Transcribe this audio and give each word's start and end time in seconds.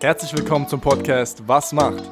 Herzlich 0.00 0.36
willkommen 0.36 0.68
zum 0.68 0.80
Podcast 0.80 1.42
Was 1.46 1.72
macht? 1.72 2.02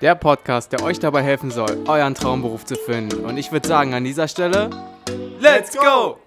Der 0.00 0.14
Podcast, 0.14 0.72
der 0.72 0.82
euch 0.82 0.98
dabei 0.98 1.22
helfen 1.22 1.50
soll, 1.50 1.84
euren 1.86 2.14
Traumberuf 2.14 2.64
zu 2.64 2.74
finden. 2.74 3.24
Und 3.24 3.36
ich 3.36 3.52
würde 3.52 3.68
sagen, 3.68 3.94
an 3.94 4.02
dieser 4.04 4.26
Stelle, 4.28 4.70
Let's 5.38 5.76
go! 5.76 6.18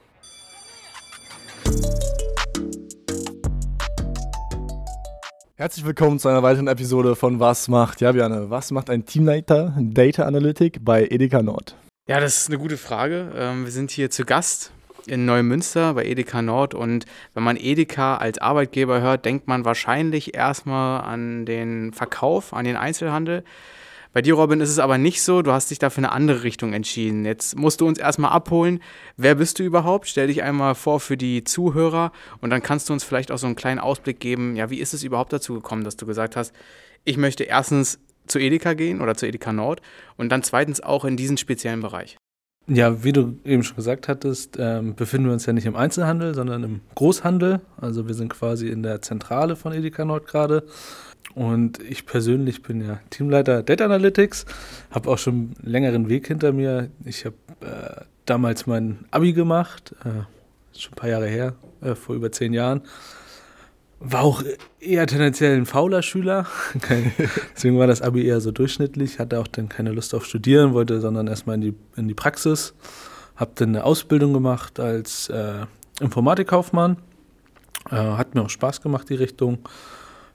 Herzlich 5.55 5.85
willkommen 5.85 6.19
zu 6.19 6.29
einer 6.29 6.43
weiteren 6.43 6.67
Episode 6.67 7.15
von 7.15 7.39
Was 7.39 7.67
macht? 7.67 7.99
Ja, 7.99 8.13
Björn, 8.13 8.49
was 8.49 8.71
macht 8.71 8.89
ein 8.89 9.05
Teamleiter 9.05 9.75
Data 9.77 10.23
Analytic 10.23 10.85
bei 10.85 11.05
Edeka 11.05 11.41
Nord? 11.41 11.75
Ja, 12.07 12.19
das 12.21 12.37
ist 12.37 12.47
eine 12.47 12.57
gute 12.57 12.77
Frage. 12.77 13.31
Ähm, 13.35 13.65
wir 13.65 13.71
sind 13.71 13.91
hier 13.91 14.09
zu 14.09 14.23
Gast 14.23 14.71
in 15.09 15.25
Neumünster 15.25 15.93
bei 15.93 16.05
Edeka 16.05 16.41
Nord 16.41 16.73
und 16.73 17.05
wenn 17.33 17.43
man 17.43 17.57
Edeka 17.57 18.17
als 18.17 18.37
Arbeitgeber 18.37 19.01
hört, 19.01 19.25
denkt 19.25 19.47
man 19.47 19.65
wahrscheinlich 19.65 20.35
erstmal 20.35 21.01
an 21.01 21.45
den 21.45 21.93
Verkauf, 21.93 22.53
an 22.53 22.65
den 22.65 22.75
Einzelhandel. 22.75 23.43
Bei 24.11 24.23
dir, 24.23 24.33
Robin, 24.33 24.59
ist 24.59 24.71
es 24.71 24.79
aber 24.79 24.97
nicht 24.97 25.21
so. 25.21 25.43
Du 25.43 25.51
hast 25.51 25.69
dich 25.69 25.77
dafür 25.77 26.03
eine 26.03 26.11
andere 26.11 26.43
Richtung 26.43 26.73
entschieden. 26.73 27.25
Jetzt 27.25 27.55
musst 27.55 27.79
du 27.79 27.87
uns 27.87 27.99
erstmal 27.99 28.31
abholen. 28.31 28.81
Wer 29.17 29.35
bist 29.35 29.59
du 29.59 29.63
überhaupt? 29.63 30.07
Stell 30.07 30.27
dich 30.27 30.41
einmal 30.41 30.73
vor 30.73 30.99
für 30.99 31.15
die 31.15 31.43
Zuhörer 31.43 32.11
und 32.41 32.49
dann 32.49 32.63
kannst 32.63 32.89
du 32.89 32.93
uns 32.93 33.03
vielleicht 33.03 33.31
auch 33.31 33.37
so 33.37 33.45
einen 33.45 33.55
kleinen 33.55 33.79
Ausblick 33.79 34.19
geben. 34.19 34.55
Ja, 34.55 34.71
wie 34.71 34.79
ist 34.79 34.95
es 34.95 35.03
überhaupt 35.03 35.31
dazu 35.31 35.53
gekommen, 35.53 35.83
dass 35.83 35.95
du 35.95 36.07
gesagt 36.07 36.35
hast, 36.35 36.53
ich 37.05 37.17
möchte 37.17 37.43
erstens 37.43 37.99
zu 38.25 38.39
Edeka 38.39 38.73
gehen 38.73 38.99
oder 38.99 39.13
zu 39.13 39.27
Edeka 39.27 39.53
Nord 39.53 39.81
und 40.17 40.29
dann 40.29 40.41
zweitens 40.41 40.81
auch 40.81 41.05
in 41.05 41.15
diesen 41.15 41.37
speziellen 41.37 41.81
Bereich? 41.81 42.17
Ja, 42.71 43.03
wie 43.03 43.13
du 43.13 43.35
eben 43.45 43.63
schon 43.63 43.77
gesagt 43.77 44.07
hattest, 44.07 44.57
ähm, 44.59 44.93
befinden 44.93 45.25
wir 45.25 45.33
uns 45.33 45.47
ja 45.47 45.53
nicht 45.53 45.65
im 45.65 45.75
Einzelhandel, 45.75 46.35
sondern 46.35 46.63
im 46.63 46.81
Großhandel. 46.93 47.61
Also 47.81 48.07
wir 48.07 48.13
sind 48.13 48.29
quasi 48.29 48.67
in 48.69 48.83
der 48.83 49.01
Zentrale 49.01 49.55
von 49.55 49.73
Edeka 49.73 50.05
Nord 50.05 50.27
gerade. 50.27 50.63
Und 51.33 51.81
ich 51.81 52.05
persönlich 52.05 52.61
bin 52.61 52.85
ja 52.85 52.99
Teamleiter 53.09 53.63
Data 53.63 53.85
Analytics, 53.85 54.45
habe 54.91 55.09
auch 55.09 55.17
schon 55.17 55.33
einen 55.33 55.71
längeren 55.71 56.09
Weg 56.09 56.27
hinter 56.27 56.51
mir. 56.53 56.89
Ich 57.05 57.25
habe 57.25 57.35
äh, 57.61 58.03
damals 58.25 58.67
mein 58.67 58.99
Abi 59.09 59.33
gemacht, 59.33 59.95
äh, 60.05 60.77
schon 60.77 60.93
ein 60.93 60.95
paar 60.95 61.09
Jahre 61.09 61.27
her, 61.27 61.55
äh, 61.81 61.95
vor 61.95 62.15
über 62.15 62.31
zehn 62.31 62.53
Jahren. 62.53 62.81
War 64.01 64.21
auch 64.21 64.43
eher 64.79 65.05
tendenziell 65.07 65.57
ein 65.57 65.65
fauler 65.65 66.01
Schüler. 66.01 66.45
Deswegen 67.55 67.77
war 67.77 67.87
das 67.87 68.01
Abi 68.01 68.25
eher 68.25 68.39
so 68.39 68.51
durchschnittlich. 68.51 69.19
Hatte 69.19 69.39
auch 69.39 69.47
dann 69.47 69.67
keine 69.67 69.91
Lust 69.91 70.15
auf 70.15 70.25
Studieren, 70.25 70.73
wollte 70.73 71.01
sondern 71.01 71.27
erstmal 71.27 71.55
in 71.55 71.61
die, 71.61 71.75
in 71.97 72.07
die 72.07 72.13
Praxis. 72.13 72.73
Habe 73.35 73.51
dann 73.55 73.69
eine 73.69 73.83
Ausbildung 73.83 74.31
gemacht 74.31 74.79
als 74.79 75.29
äh, 75.29 75.65
Informatikkaufmann. 75.99 76.97
Äh, 77.89 77.95
hat 77.95 78.35
mir 78.35 78.41
auch 78.41 78.49
Spaß 78.49 78.81
gemacht, 78.81 79.09
die 79.09 79.15
Richtung. 79.15 79.59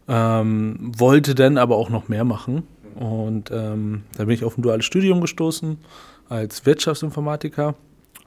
Ähm, 0.09 0.93
wollte 0.99 1.35
dann 1.35 1.57
aber 1.57 1.77
auch 1.77 1.89
noch 1.89 2.09
mehr 2.09 2.25
machen. 2.25 2.65
Und 2.97 3.51
ähm, 3.51 4.03
da 4.17 4.25
bin 4.25 4.35
ich 4.35 4.45
auf 4.45 4.59
ein 4.59 4.63
duales 4.63 4.85
Studium 4.85 5.21
gestoßen 5.23 5.79
als 6.29 6.67
Wirtschaftsinformatiker. 6.67 7.75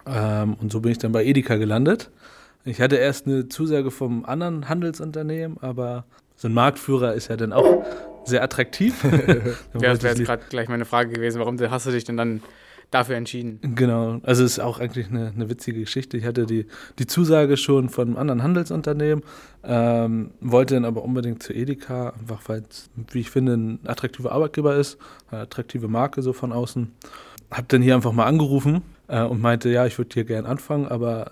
Ähm, 0.07 0.55
und 0.55 0.71
so 0.71 0.81
bin 0.81 0.91
ich 0.91 0.97
dann 0.97 1.11
bei 1.11 1.23
Edeka 1.23 1.55
gelandet. 1.55 2.09
Ich 2.67 2.81
hatte 2.81 2.97
erst 2.97 3.27
eine 3.27 3.47
Zusage 3.47 3.91
vom 3.91 4.25
anderen 4.25 4.67
Handelsunternehmen, 4.67 5.57
aber 5.61 6.05
so 6.35 6.49
ein 6.49 6.53
Marktführer 6.53 7.13
ist 7.13 7.29
ja 7.29 7.37
dann 7.37 7.53
auch 7.53 7.85
sehr 8.25 8.43
attraktiv. 8.43 9.03
ja, 9.73 9.93
das 9.93 10.03
wäre 10.03 10.15
jetzt 10.15 10.25
gerade 10.25 10.43
gleich 10.49 10.67
meine 10.67 10.83
Frage 10.83 11.09
gewesen. 11.13 11.39
Warum 11.39 11.57
hast 11.59 11.85
du 11.85 11.91
dich 11.91 12.03
denn 12.03 12.17
dann 12.17 12.41
dafür 12.91 13.15
entschieden? 13.15 13.59
Genau, 13.75 14.19
also 14.23 14.43
es 14.43 14.51
ist 14.51 14.59
auch 14.59 14.79
eigentlich 14.79 15.07
eine, 15.07 15.31
eine, 15.33 15.49
witzige 15.49 15.79
Geschichte. 15.79 16.17
Ich 16.17 16.25
hatte 16.25 16.45
die, 16.45 16.65
die 16.99 17.07
Zusage 17.07 17.55
schon 17.55 17.87
von 17.87 18.09
einem 18.09 18.17
anderen 18.17 18.43
Handelsunternehmen, 18.43 19.23
ähm, 19.63 20.31
wollte 20.41 20.73
dann 20.75 20.83
aber 20.83 21.03
unbedingt 21.03 21.41
zu 21.41 21.53
Edeka, 21.53 22.09
einfach 22.19 22.41
weil 22.47 22.63
es, 22.69 22.89
wie 23.11 23.21
ich 23.21 23.29
finde, 23.29 23.53
ein 23.55 23.79
attraktiver 23.85 24.33
Arbeitgeber 24.33 24.75
ist, 24.75 24.97
eine 25.31 25.41
attraktive 25.41 25.87
Marke 25.87 26.21
so 26.21 26.33
von 26.33 26.51
außen. 26.51 26.91
Hab 27.49 27.69
dann 27.69 27.81
hier 27.81 27.95
einfach 27.95 28.11
mal 28.11 28.25
angerufen 28.25 28.83
äh, 29.07 29.23
und 29.23 29.41
meinte, 29.41 29.69
ja, 29.69 29.85
ich 29.85 29.97
würde 29.97 30.13
hier 30.13 30.25
gern 30.25 30.45
anfangen, 30.45 30.87
aber 30.87 31.31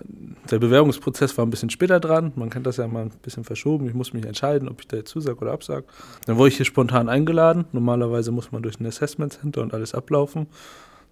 der 0.50 0.58
Bewerbungsprozess 0.58 1.36
war 1.36 1.46
ein 1.46 1.50
bisschen 1.50 1.70
später 1.70 2.00
dran. 2.00 2.32
Man 2.36 2.50
kennt 2.50 2.66
das 2.66 2.76
ja 2.78 2.88
mal 2.88 3.04
ein 3.04 3.12
bisschen 3.22 3.44
verschoben. 3.44 3.86
Ich 3.86 3.94
muss 3.94 4.12
mich 4.12 4.24
entscheiden, 4.24 4.68
ob 4.68 4.80
ich 4.80 4.88
da 4.88 4.96
jetzt 4.96 5.10
zusage 5.10 5.38
oder 5.40 5.52
absage. 5.52 5.84
Dann 6.26 6.36
wurde 6.36 6.48
ich 6.48 6.56
hier 6.56 6.66
spontan 6.66 7.08
eingeladen. 7.08 7.66
Normalerweise 7.72 8.32
muss 8.32 8.52
man 8.52 8.62
durch 8.62 8.80
ein 8.80 8.86
Assessment 8.86 9.34
Center 9.34 9.62
und 9.62 9.74
alles 9.74 9.94
ablaufen 9.94 10.46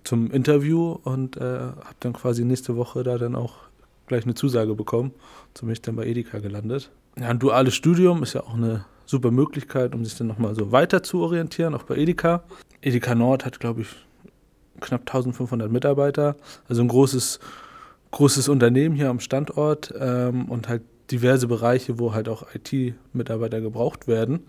zum 0.04 0.30
Interview 0.30 0.98
und 1.02 1.36
äh, 1.36 1.41
habe 1.41 1.97
dann 2.00 2.12
quasi 2.12 2.44
nächste 2.44 2.76
Woche 2.76 3.02
da 3.02 3.19
dann 3.19 3.34
auch 3.34 3.54
gleich 4.06 4.25
eine 4.25 4.34
Zusage 4.34 4.75
bekommen. 4.75 5.12
So 5.56 5.66
bin 5.66 5.72
ich 5.72 5.82
dann 5.82 5.96
bei 5.96 6.06
Edeka 6.06 6.38
gelandet. 6.38 6.91
Ja, 7.19 7.28
ein 7.28 7.38
duales 7.38 7.75
Studium 7.75 8.22
ist 8.22 8.34
ja 8.34 8.42
auch 8.42 8.54
eine 8.54 8.84
super 9.06 9.31
Möglichkeit, 9.31 9.94
um 9.94 10.04
sich 10.04 10.16
dann 10.16 10.26
nochmal 10.26 10.54
so 10.54 10.72
weiter 10.72 11.02
zu 11.02 11.20
orientieren, 11.20 11.75
auch 11.75 11.84
bei 11.84 11.96
Edeka. 11.96 12.44
Edeka 12.82 13.14
Nord 13.14 13.44
hat, 13.44 13.60
glaube 13.60 13.82
ich, 13.82 13.88
knapp 14.80 15.02
1500 15.02 15.70
Mitarbeiter, 15.70 16.36
also 16.68 16.82
ein 16.82 16.88
großes, 16.88 17.40
großes 18.10 18.48
Unternehmen 18.48 18.94
hier 18.94 19.10
am 19.10 19.20
Standort 19.20 19.92
ähm, 19.98 20.46
und 20.46 20.68
halt 20.68 20.82
diverse 21.10 21.46
Bereiche, 21.46 21.98
wo 21.98 22.14
halt 22.14 22.28
auch 22.28 22.46
IT-Mitarbeiter 22.54 23.60
gebraucht 23.60 24.08
werden. 24.08 24.44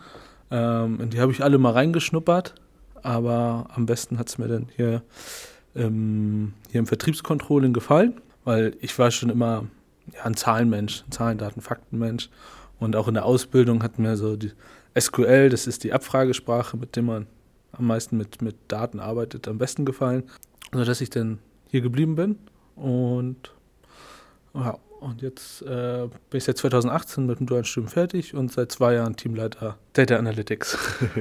Ähm, 0.52 1.00
in 1.02 1.10
die 1.10 1.20
habe 1.20 1.32
ich 1.32 1.44
alle 1.44 1.58
mal 1.58 1.72
reingeschnuppert, 1.72 2.56
aber 3.02 3.68
am 3.74 3.86
besten 3.86 4.18
hat 4.18 4.30
es 4.30 4.38
mir 4.38 4.48
dann 4.48 4.68
hier, 4.76 5.02
ähm, 5.76 6.54
hier 6.72 6.80
im 6.80 6.88
Vertriebscontrolling 6.88 7.74
gefallen, 7.74 8.22
weil 8.44 8.76
ich 8.82 8.98
war 8.98 9.12
schon 9.12 9.30
immer 9.30 9.66
ja, 10.14 10.24
ein 10.24 10.36
Zahlenmensch, 10.36 11.04
ein 11.08 11.12
Zahlen, 11.12 11.38
Daten, 11.38 11.62
Faktenmensch 11.62 12.30
und 12.80 12.96
auch 12.96 13.08
in 13.08 13.16
der 13.16 13.26
Ausbildung 13.26 13.84
hat 13.84 14.00
mir 14.00 14.18
so 14.18 14.36
die 14.36 14.52
SQL, 14.98 15.50
das 15.50 15.68
ist 15.68 15.84
die 15.84 15.94
Abfragesprache, 15.94 16.78
mit 16.78 16.96
der 16.96 17.04
man 17.04 17.28
am 17.78 17.88
meisten 17.88 18.18
mit, 18.18 18.42
mit 18.42 18.56
Daten 18.68 19.00
arbeitet, 19.00 19.48
am 19.48 19.58
besten 19.58 19.86
gefallen, 19.86 20.24
sodass 20.72 21.02
ich 21.02 21.10
dann 21.10 21.40
hier 21.70 21.82
geblieben 21.82 22.16
bin. 22.16 22.38
Und 22.76 23.54
ja, 24.54 24.78
und 25.00 25.22
jetzt 25.22 25.62
äh, 25.62 26.08
bin 26.30 26.38
ich 26.38 26.44
seit 26.46 26.58
2018 26.58 27.26
mit 27.26 27.40
dem 27.40 27.48
dualen 27.48 27.66
Studium 27.66 27.90
fertig 27.90 28.34
und 28.34 28.52
seit 28.52 28.72
zwei 28.72 28.96
Jahren 28.96 29.16
Teamleiter 29.16 29.78
Data 29.94 30.16
Analytics. 30.16 30.78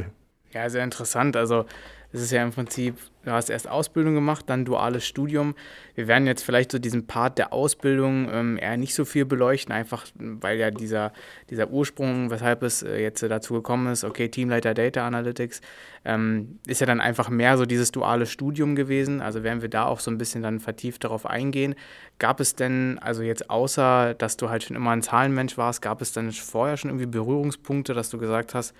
ja, 0.52 0.70
sehr 0.70 0.84
interessant. 0.84 1.36
Also 1.36 1.66
es 2.14 2.22
ist 2.22 2.30
ja 2.30 2.44
im 2.44 2.52
Prinzip, 2.52 2.96
du 3.24 3.32
hast 3.32 3.50
erst 3.50 3.68
Ausbildung 3.68 4.14
gemacht, 4.14 4.44
dann 4.46 4.64
duales 4.64 5.04
Studium. 5.04 5.56
Wir 5.96 6.06
werden 6.06 6.28
jetzt 6.28 6.44
vielleicht 6.44 6.70
so 6.70 6.78
diesen 6.78 7.08
Part 7.08 7.38
der 7.38 7.52
Ausbildung 7.52 8.28
ähm, 8.30 8.56
eher 8.56 8.76
nicht 8.76 8.94
so 8.94 9.04
viel 9.04 9.24
beleuchten, 9.24 9.74
einfach 9.74 10.06
weil 10.14 10.56
ja 10.56 10.70
dieser, 10.70 11.12
dieser 11.50 11.70
Ursprung, 11.70 12.30
weshalb 12.30 12.62
es 12.62 12.84
äh, 12.84 13.02
jetzt 13.02 13.20
dazu 13.24 13.54
gekommen 13.54 13.92
ist, 13.92 14.04
okay, 14.04 14.28
Teamleiter 14.28 14.74
Data 14.74 15.04
Analytics, 15.04 15.60
ähm, 16.04 16.60
ist 16.68 16.80
ja 16.80 16.86
dann 16.86 17.00
einfach 17.00 17.30
mehr 17.30 17.58
so 17.58 17.66
dieses 17.66 17.90
duale 17.90 18.26
Studium 18.26 18.76
gewesen. 18.76 19.20
Also 19.20 19.42
werden 19.42 19.60
wir 19.60 19.68
da 19.68 19.86
auch 19.86 19.98
so 19.98 20.12
ein 20.12 20.18
bisschen 20.18 20.40
dann 20.40 20.60
vertieft 20.60 21.02
darauf 21.02 21.26
eingehen. 21.26 21.74
Gab 22.20 22.38
es 22.38 22.54
denn, 22.54 23.00
also 23.00 23.22
jetzt 23.24 23.50
außer, 23.50 24.14
dass 24.14 24.36
du 24.36 24.50
halt 24.50 24.62
schon 24.62 24.76
immer 24.76 24.92
ein 24.92 25.02
Zahlenmensch 25.02 25.58
warst, 25.58 25.82
gab 25.82 26.00
es 26.00 26.12
dann 26.12 26.30
vorher 26.30 26.76
schon 26.76 26.90
irgendwie 26.90 27.06
Berührungspunkte, 27.06 27.92
dass 27.92 28.08
du 28.08 28.18
gesagt 28.18 28.54
hast, 28.54 28.72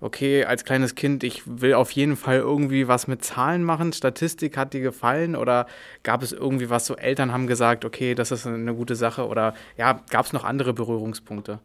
okay, 0.00 0.44
als 0.44 0.64
kleines 0.64 0.94
Kind, 0.94 1.24
ich 1.24 1.42
will 1.46 1.74
auf 1.74 1.90
jeden 1.92 2.16
Fall 2.16 2.36
irgendwie 2.36 2.88
was 2.88 3.08
mit 3.08 3.24
Zahlen 3.24 3.62
machen. 3.64 3.92
Statistik 3.92 4.56
hat 4.56 4.72
dir 4.72 4.80
gefallen 4.80 5.36
oder 5.36 5.66
gab 6.02 6.22
es 6.22 6.32
irgendwie 6.32 6.70
was, 6.70 6.86
so 6.86 6.96
Eltern 6.96 7.32
haben 7.32 7.46
gesagt, 7.46 7.84
okay, 7.84 8.14
das 8.14 8.30
ist 8.30 8.46
eine 8.46 8.74
gute 8.74 8.96
Sache 8.96 9.26
oder 9.26 9.54
ja, 9.76 10.00
gab 10.10 10.26
es 10.26 10.32
noch 10.32 10.44
andere 10.44 10.72
Berührungspunkte? 10.72 11.60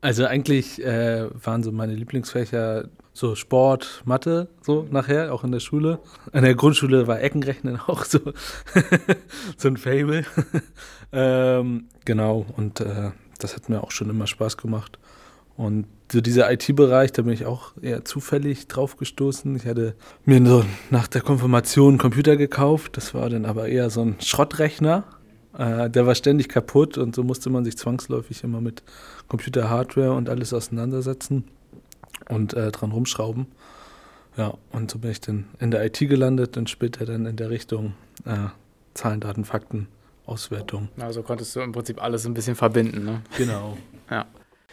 Also 0.00 0.26
eigentlich 0.26 0.84
äh, 0.84 1.28
waren 1.32 1.62
so 1.62 1.70
meine 1.70 1.94
Lieblingsfächer 1.94 2.88
so 3.12 3.36
Sport, 3.36 4.02
Mathe, 4.04 4.48
so 4.62 4.86
nachher, 4.90 5.32
auch 5.32 5.44
in 5.44 5.52
der 5.52 5.60
Schule. 5.60 6.00
In 6.32 6.42
der 6.42 6.56
Grundschule 6.56 7.06
war 7.06 7.20
Eckenrechnen 7.20 7.78
auch 7.86 8.04
so, 8.04 8.18
so 9.56 9.68
ein 9.68 9.76
Fable. 9.76 10.24
ähm, 11.12 11.88
genau, 12.04 12.46
und 12.56 12.80
äh, 12.80 13.12
das 13.38 13.54
hat 13.54 13.68
mir 13.68 13.82
auch 13.84 13.92
schon 13.92 14.10
immer 14.10 14.26
Spaß 14.26 14.56
gemacht. 14.56 14.98
Und 15.56 15.86
so 16.10 16.20
dieser 16.20 16.50
IT-Bereich, 16.52 17.12
da 17.12 17.22
bin 17.22 17.32
ich 17.32 17.46
auch 17.46 17.72
eher 17.80 18.04
zufällig 18.04 18.68
drauf 18.68 18.96
gestoßen. 18.96 19.56
Ich 19.56 19.66
hatte 19.66 19.94
mir 20.24 20.44
so 20.44 20.64
nach 20.90 21.08
der 21.08 21.22
Konfirmation 21.22 21.90
einen 21.90 21.98
Computer 21.98 22.36
gekauft. 22.36 22.96
Das 22.96 23.14
war 23.14 23.30
dann 23.30 23.46
aber 23.46 23.68
eher 23.68 23.90
so 23.90 24.02
ein 24.02 24.16
Schrottrechner. 24.20 25.04
Äh, 25.56 25.90
der 25.90 26.06
war 26.06 26.14
ständig 26.14 26.48
kaputt 26.48 26.98
und 26.98 27.14
so 27.14 27.22
musste 27.22 27.50
man 27.50 27.64
sich 27.64 27.76
zwangsläufig 27.76 28.44
immer 28.44 28.60
mit 28.60 28.82
Computer-Hardware 29.28 30.12
und 30.12 30.28
alles 30.28 30.52
auseinandersetzen 30.52 31.44
und 32.28 32.54
äh, 32.54 32.70
dran 32.70 32.92
rumschrauben. 32.92 33.46
Ja, 34.36 34.54
und 34.70 34.90
so 34.90 34.98
bin 34.98 35.10
ich 35.10 35.20
dann 35.20 35.44
in 35.60 35.70
der 35.70 35.84
IT 35.84 35.98
gelandet 35.98 36.56
und 36.56 36.70
später 36.70 37.04
dann 37.04 37.26
in 37.26 37.36
der 37.36 37.50
Richtung 37.50 37.94
äh, 38.24 38.48
Zahlen, 38.94 39.20
Daten, 39.20 39.44
Fakten, 39.44 39.88
Auswertung. 40.24 40.88
Also 40.98 41.22
konntest 41.22 41.54
du 41.54 41.60
im 41.60 41.72
Prinzip 41.72 42.02
alles 42.02 42.24
ein 42.24 42.34
bisschen 42.34 42.54
verbinden, 42.54 43.04
ne? 43.04 43.22
Genau. 43.36 43.76
Ja. 44.10 44.26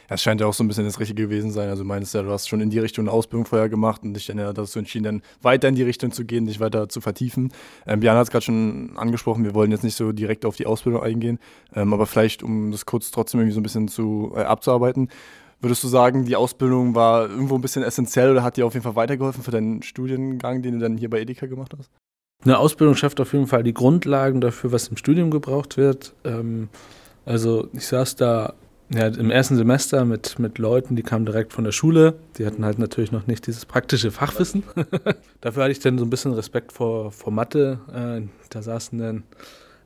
Das 0.09 0.23
scheint 0.23 0.41
ja 0.41 0.47
auch 0.47 0.53
so 0.53 0.63
ein 0.63 0.67
bisschen 0.67 0.85
das 0.85 1.00
Richtige 1.00 1.23
gewesen 1.23 1.51
sein. 1.51 1.69
Also 1.69 1.83
du 1.83 1.88
meinst 1.88 2.13
ja, 2.13 2.23
du 2.23 2.31
hast 2.31 2.50
schon 2.50 2.61
in 2.61 2.69
die 2.69 2.79
Richtung 2.79 3.03
eine 3.03 3.11
Ausbildung 3.11 3.45
vorher 3.45 3.69
gemacht 3.69 4.01
und 4.03 4.15
dich 4.15 4.25
dann 4.25 4.39
ja 4.39 4.51
dazu 4.51 4.79
entschieden, 4.79 5.03
dann 5.03 5.21
weiter 5.41 5.67
in 5.67 5.75
die 5.75 5.83
Richtung 5.83 6.11
zu 6.11 6.25
gehen, 6.25 6.47
dich 6.47 6.59
weiter 6.59 6.89
zu 6.89 7.00
vertiefen. 7.00 7.53
Ähm, 7.85 8.00
Björn 8.00 8.17
hat 8.17 8.23
es 8.23 8.31
gerade 8.31 8.44
schon 8.44 8.97
angesprochen, 8.97 9.44
wir 9.44 9.53
wollen 9.53 9.71
jetzt 9.71 9.83
nicht 9.83 9.95
so 9.95 10.11
direkt 10.11 10.45
auf 10.45 10.56
die 10.56 10.65
Ausbildung 10.65 11.03
eingehen, 11.03 11.39
ähm, 11.75 11.94
aber 11.94 12.07
vielleicht, 12.07 12.41
um 12.41 12.71
das 12.71 12.85
kurz 12.85 13.11
trotzdem 13.11 13.39
irgendwie 13.39 13.53
so 13.53 13.59
ein 13.59 13.63
bisschen 13.63 13.88
zu, 13.88 14.33
äh, 14.35 14.41
abzuarbeiten. 14.41 15.09
Würdest 15.61 15.83
du 15.83 15.88
sagen, 15.89 16.25
die 16.25 16.35
Ausbildung 16.38 16.95
war 16.95 17.29
irgendwo 17.29 17.56
ein 17.56 17.61
bisschen 17.61 17.83
essentiell 17.83 18.31
oder 18.31 18.44
hat 18.44 18.57
dir 18.57 18.65
auf 18.65 18.73
jeden 18.73 18.83
Fall 18.83 18.95
weitergeholfen 18.95 19.44
für 19.44 19.51
deinen 19.51 19.83
Studiengang, 19.83 20.61
den 20.61 20.75
du 20.75 20.79
dann 20.79 20.97
hier 20.97 21.09
bei 21.09 21.19
Edeka 21.19 21.47
gemacht 21.47 21.73
hast? 21.77 21.91
Eine 22.44 22.57
Ausbildung 22.57 22.95
schafft 22.95 23.19
auf 23.19 23.33
jeden 23.33 23.47
Fall 23.47 23.63
die 23.63 23.73
Grundlagen 23.73 24.39
dafür, 24.39 24.71
was 24.71 24.88
im 24.88 24.95
Studium 24.95 25.29
gebraucht 25.29 25.75
wird. 25.75 26.15
Ähm, 26.23 26.69
also 27.25 27.67
ich 27.73 27.85
saß 27.85 28.15
da 28.15 28.53
ja, 28.91 29.07
im 29.07 29.30
ersten 29.30 29.56
Semester 29.56 30.03
mit, 30.03 30.39
mit 30.39 30.57
Leuten, 30.57 30.95
die 30.95 31.03
kamen 31.03 31.25
direkt 31.25 31.53
von 31.53 31.63
der 31.63 31.71
Schule. 31.71 32.15
Die 32.38 32.45
hatten 32.45 32.65
halt 32.65 32.80
natürlich 32.80 33.12
noch 33.12 33.27
nicht 33.27 33.45
dieses 33.45 33.65
praktische 33.65 34.12
Fachwissen. 34.12 34.63
Dafür 35.41 35.63
hatte 35.63 35.71
ich 35.71 35.80
dann 35.80 36.00
so 36.00 36.06
ein 36.06 36.09
bisschen 36.09 36.33
Respekt 36.33 36.71
vor, 36.71 37.12
vor 37.12 37.31
Mathe. 37.31 37.80
Äh, 37.94 38.27
da 38.50 38.62
saßen 38.63 38.97
dann 38.97 39.24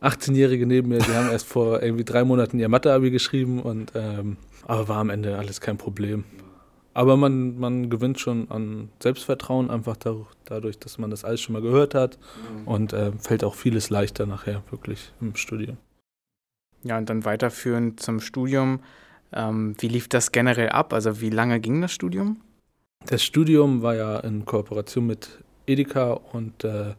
18-Jährige 0.02 0.66
neben 0.66 0.90
mir, 0.90 1.00
die 1.00 1.14
haben 1.14 1.30
erst 1.30 1.48
vor 1.48 1.82
irgendwie 1.82 2.04
drei 2.06 2.24
Monaten 2.24 2.60
ihr 2.60 2.70
Mathe-Abi 2.70 3.12
geschrieben 3.12 3.62
und 3.62 3.92
ähm, 3.96 4.38
aber 4.66 4.88
war 4.88 4.98
am 4.98 5.10
Ende 5.10 5.38
alles 5.38 5.60
kein 5.60 5.78
Problem. 5.78 6.24
Aber 6.94 7.18
man, 7.18 7.58
man 7.58 7.90
gewinnt 7.90 8.20
schon 8.20 8.52
an 8.52 8.90
Selbstvertrauen, 9.02 9.70
einfach 9.70 9.98
dadurch, 10.46 10.78
dass 10.78 10.98
man 10.98 11.10
das 11.10 11.26
alles 11.26 11.42
schon 11.42 11.54
mal 11.54 11.62
gehört 11.62 11.96
hat 11.96 12.20
mhm. 12.62 12.68
und 12.68 12.94
äh, 12.94 13.12
fällt 13.20 13.44
auch 13.44 13.56
vieles 13.56 13.90
leichter 13.90 14.26
nachher 14.26 14.62
wirklich 14.70 15.12
im 15.20 15.36
Studium. 15.36 15.78
Ja, 16.84 16.98
und 16.98 17.10
dann 17.10 17.26
weiterführend 17.26 18.00
zum 18.00 18.20
Studium. 18.20 18.82
Ähm, 19.32 19.76
wie 19.80 19.88
lief 19.88 20.08
das 20.08 20.32
generell 20.32 20.70
ab? 20.70 20.94
Also 20.94 21.22
wie 21.22 21.30
lange 21.30 21.60
ging 21.60 21.82
das 21.82 21.92
Studium? 21.92 22.42
Das 23.06 23.24
Studium 23.24 23.82
war 23.82 23.96
ja 23.96 24.20
in 24.20 24.46
Kooperation 24.46 25.08
mit 25.08 25.44
Edeka 25.66 26.14
und 26.32 26.64
der 26.64 26.96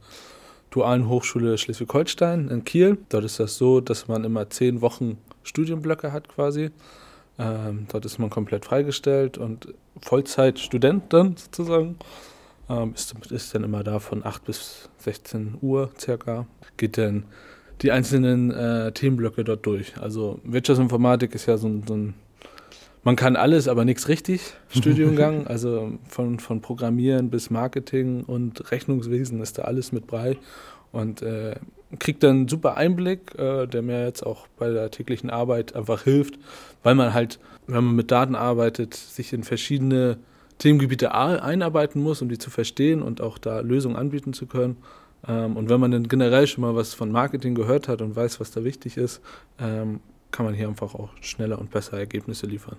Dualen 0.71 1.09
Hochschule 1.09 1.57
Schleswig-Holstein 1.57 2.49
in 2.49 2.65
Kiel. 2.65 2.99
Dort 3.09 3.25
ist 3.25 3.39
das 3.39 3.57
so, 3.57 3.81
dass 3.81 4.09
man 4.09 4.25
immer 4.25 4.51
zehn 4.51 4.81
Wochen 4.81 5.19
Studienblöcke 5.45 6.13
hat 6.13 6.29
quasi. 6.29 6.71
Ähm, 7.39 7.87
dort 7.89 8.05
ist 8.05 8.19
man 8.19 8.31
komplett 8.31 8.65
freigestellt 8.65 9.39
und 9.39 9.73
Vollzeitstudent 10.01 11.13
dann 11.13 11.37
sozusagen. 11.37 11.97
Ähm, 12.69 12.93
ist, 12.95 13.15
ist, 13.31 13.55
dann 13.55 13.65
immer 13.65 13.85
da 13.85 13.99
von 13.99 14.25
8 14.25 14.45
bis 14.45 14.89
16 14.99 15.59
Uhr 15.61 15.91
circa. 15.99 16.47
Geht 16.77 16.99
dann 16.99 17.25
die 17.83 17.93
einzelnen 17.93 18.51
äh, 18.51 18.93
Themenblöcke 18.93 19.45
dort 19.45 19.67
durch. 19.67 19.99
Also 20.01 20.41
Wirtschaftsinformatik 20.45 21.35
ist 21.35 21.47
ja 21.47 21.57
so 21.57 21.69
ein, 21.69 21.85
so 21.87 21.95
ein 21.95 22.15
man 23.03 23.17
kann 23.17 23.37
alles, 23.37 23.69
aber 23.69 23.85
nichts 23.85 24.09
richtig, 24.09 24.55
Studiengang. 24.69 25.47
also 25.47 25.93
von, 26.09 26.39
von 26.39 26.63
Programmieren 26.63 27.29
bis 27.29 27.51
Marketing 27.51 28.25
und 28.25 28.71
Rechnungswesen 28.73 29.43
ist 29.43 29.59
da 29.59 29.63
alles 29.63 29.93
mit 29.93 30.07
bei. 30.07 30.39
Und 30.91 31.23
äh, 31.23 31.57
kriegt 31.99 32.23
dann 32.23 32.31
einen 32.31 32.49
super 32.49 32.77
Einblick, 32.77 33.37
äh, 33.39 33.67
der 33.67 33.83
mir 33.83 34.05
jetzt 34.05 34.25
auch 34.25 34.47
bei 34.59 34.71
der 34.71 34.91
täglichen 34.91 35.29
Arbeit 35.29 35.75
einfach 35.75 36.05
hilft, 36.05 36.39
weil 36.83 36.95
man 36.95 37.13
halt, 37.13 37.39
wenn 37.67 37.85
man 37.85 37.97
mit 37.97 38.11
Daten 38.11 38.35
arbeitet, 38.35 38.95
sich 38.95 39.33
in 39.33 39.43
verschiedene 39.43 40.19
Themengebiete 40.59 41.13
einarbeiten 41.13 42.03
muss, 42.03 42.23
um 42.23 42.29
die 42.29 42.39
zu 42.39 42.49
verstehen 42.49 43.03
und 43.03 43.21
auch 43.21 43.39
da 43.39 43.61
Lösungen 43.61 43.97
anbieten 43.97 44.33
zu 44.33 44.47
können. 44.47 44.77
Ähm, 45.27 45.57
und 45.57 45.69
wenn 45.69 45.81
man 45.81 45.91
dann 45.91 46.09
generell 46.09 46.47
schon 46.47 46.63
mal 46.63 46.75
was 46.75 46.95
von 46.95 47.11
Marketing 47.11 47.55
gehört 47.55 47.89
hat 47.89 48.03
und 48.03 48.17
weiß, 48.17 48.41
was 48.41 48.51
da 48.51 48.65
wichtig 48.65 48.97
ist, 48.97 49.21
ähm, 49.59 50.01
kann 50.31 50.47
man 50.47 50.55
hier 50.55 50.69
einfach 50.69 50.95
auch 50.95 51.11
schneller 51.21 51.59
und 51.59 51.71
besser 51.71 51.99
Ergebnisse 51.99 52.47
liefern. 52.47 52.79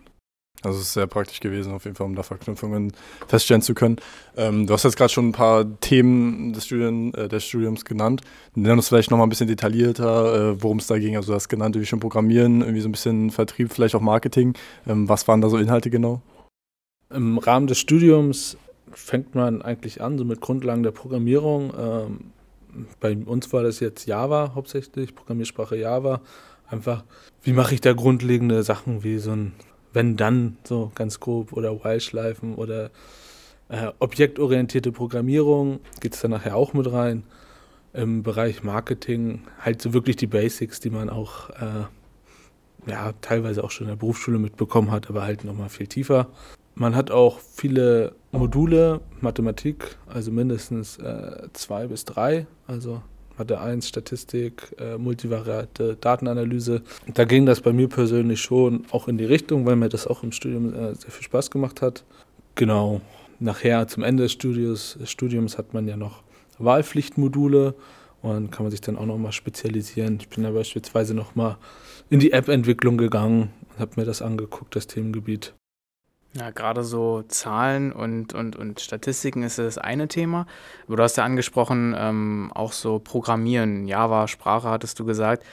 Also 0.61 0.79
es 0.79 0.87
ist 0.87 0.93
sehr 0.93 1.07
praktisch 1.07 1.39
gewesen, 1.39 1.73
auf 1.73 1.85
jeden 1.85 1.95
Fall, 1.95 2.07
um 2.07 2.15
da 2.15 2.23
Verknüpfungen 2.23 2.93
feststellen 3.27 3.61
zu 3.61 3.73
können. 3.73 3.97
Ähm, 4.35 4.65
du 4.67 4.73
hast 4.73 4.83
jetzt 4.83 4.97
gerade 4.97 5.11
schon 5.11 5.29
ein 5.29 5.31
paar 5.31 5.79
Themen 5.79 6.53
des, 6.53 6.65
Studien, 6.65 7.13
äh, 7.13 7.27
des 7.27 7.45
Studiums 7.45 7.85
genannt. 7.85 8.21
Nenn 8.55 8.71
uns 8.71 8.87
vielleicht 8.87 9.11
nochmal 9.11 9.27
ein 9.27 9.29
bisschen 9.29 9.47
detaillierter, 9.47 10.53
äh, 10.53 10.63
worum 10.63 10.79
es 10.79 10.87
da 10.87 10.97
ging. 10.97 11.15
Also 11.15 11.31
du 11.31 11.35
hast 11.35 11.49
genannt, 11.49 11.79
wie 11.79 11.85
schon 11.85 11.99
Programmieren, 11.99 12.61
irgendwie 12.61 12.81
so 12.81 12.89
ein 12.89 12.93
bisschen 12.93 13.31
Vertrieb, 13.31 13.71
vielleicht 13.71 13.95
auch 13.95 14.01
Marketing. 14.01 14.53
Ähm, 14.87 15.07
was 15.07 15.27
waren 15.27 15.41
da 15.41 15.49
so 15.49 15.57
Inhalte 15.57 15.89
genau? 15.89 16.21
Im 17.13 17.37
Rahmen 17.37 17.67
des 17.67 17.77
Studiums 17.77 18.57
fängt 18.91 19.35
man 19.35 19.61
eigentlich 19.61 20.01
an, 20.01 20.17
so 20.17 20.25
mit 20.25 20.41
Grundlagen 20.41 20.83
der 20.83 20.91
Programmierung. 20.91 21.73
Ähm, 21.77 22.19
bei 22.99 23.15
uns 23.15 23.51
war 23.53 23.63
das 23.63 23.79
jetzt 23.79 24.05
Java 24.05 24.51
hauptsächlich, 24.55 25.15
Programmiersprache 25.15 25.77
Java. 25.77 26.21
Einfach, 26.67 27.03
wie 27.43 27.53
mache 27.53 27.75
ich 27.75 27.81
da 27.81 27.93
grundlegende 27.93 28.63
Sachen 28.63 29.03
wie 29.03 29.19
so 29.19 29.31
ein 29.31 29.53
wenn 29.95 30.17
dann, 30.17 30.57
so 30.63 30.91
ganz 30.93 31.19
grob, 31.19 31.53
oder 31.53 31.83
While-Schleifen 31.83 32.55
oder 32.55 32.91
äh, 33.69 33.91
objektorientierte 33.99 34.91
Programmierung, 34.91 35.79
geht 36.01 36.13
es 36.13 36.21
dann 36.21 36.31
nachher 36.31 36.55
auch 36.55 36.73
mit 36.73 36.91
rein. 36.91 37.23
Im 37.93 38.21
Bereich 38.21 38.61
Marketing 38.61 39.43
halt 39.61 39.81
so 39.81 39.93
wirklich 39.93 40.17
die 40.17 40.27
Basics, 40.27 40.81
die 40.81 40.89
man 40.89 41.09
auch 41.09 41.49
äh, 41.51 41.85
ja, 42.91 43.13
teilweise 43.21 43.63
auch 43.63 43.71
schon 43.71 43.85
in 43.85 43.91
der 43.91 43.95
Berufsschule 43.95 44.37
mitbekommen 44.37 44.91
hat, 44.91 45.09
aber 45.09 45.23
halt 45.23 45.45
nochmal 45.45 45.69
viel 45.69 45.87
tiefer. 45.87 46.27
Man 46.75 46.93
hat 46.93 47.09
auch 47.09 47.39
viele 47.39 48.13
Module, 48.33 48.99
Mathematik, 49.21 49.97
also 50.07 50.29
mindestens 50.29 50.97
äh, 50.97 51.47
zwei 51.53 51.87
bis 51.87 52.03
drei, 52.03 52.47
also 52.67 53.01
Mathe 53.37 53.59
1, 53.59 53.87
Statistik, 53.87 54.75
äh, 54.77 54.97
multivariate 54.97 55.97
Datenanalyse. 55.99 56.81
Da 57.13 57.23
ging 57.23 57.45
das 57.45 57.61
bei 57.61 57.71
mir 57.71 57.87
persönlich 57.87 58.41
schon 58.41 58.83
auch 58.91 59.07
in 59.07 59.17
die 59.17 59.25
Richtung, 59.25 59.65
weil 59.65 59.77
mir 59.77 59.87
das 59.87 60.05
auch 60.05 60.23
im 60.23 60.33
Studium 60.33 60.73
äh, 60.73 60.95
sehr 60.95 61.11
viel 61.11 61.23
Spaß 61.23 61.49
gemacht 61.49 61.81
hat. 61.81 62.03
Genau, 62.55 62.99
nachher 63.39 63.87
zum 63.87 64.03
Ende 64.03 64.23
des 64.23 64.33
Studiums, 64.33 64.97
Studiums 65.05 65.57
hat 65.57 65.73
man 65.73 65.87
ja 65.87 65.95
noch 65.95 66.23
Wahlpflichtmodule 66.59 67.73
und 68.21 68.51
kann 68.51 68.63
man 68.63 68.71
sich 68.71 68.81
dann 68.81 68.97
auch 68.97 69.05
nochmal 69.05 69.31
spezialisieren. 69.31 70.17
Ich 70.19 70.29
bin 70.29 70.43
da 70.43 70.51
beispielsweise 70.51 71.13
nochmal 71.13 71.57
in 72.09 72.19
die 72.19 72.31
App-Entwicklung 72.31 72.97
gegangen 72.97 73.51
und 73.71 73.79
habe 73.79 73.91
mir 73.95 74.05
das 74.05 74.21
angeguckt, 74.21 74.75
das 74.75 74.87
Themengebiet. 74.87 75.53
Ja, 76.37 76.51
gerade 76.51 76.83
so 76.83 77.23
Zahlen 77.29 77.93
und, 77.93 78.33
und, 78.33 78.57
und 78.57 78.81
Statistiken 78.81 79.43
ist 79.43 79.57
das 79.57 79.77
eine 79.77 80.09
Thema. 80.09 80.47
Aber 80.85 80.97
du 80.97 81.03
hast 81.03 81.15
ja 81.15 81.23
angesprochen, 81.23 81.95
ähm, 81.97 82.51
auch 82.53 82.73
so 82.73 82.99
Programmieren, 82.99 83.87
Java-Sprache 83.87 84.67
hattest 84.67 84.99
du 84.99 85.05
gesagt. 85.05 85.45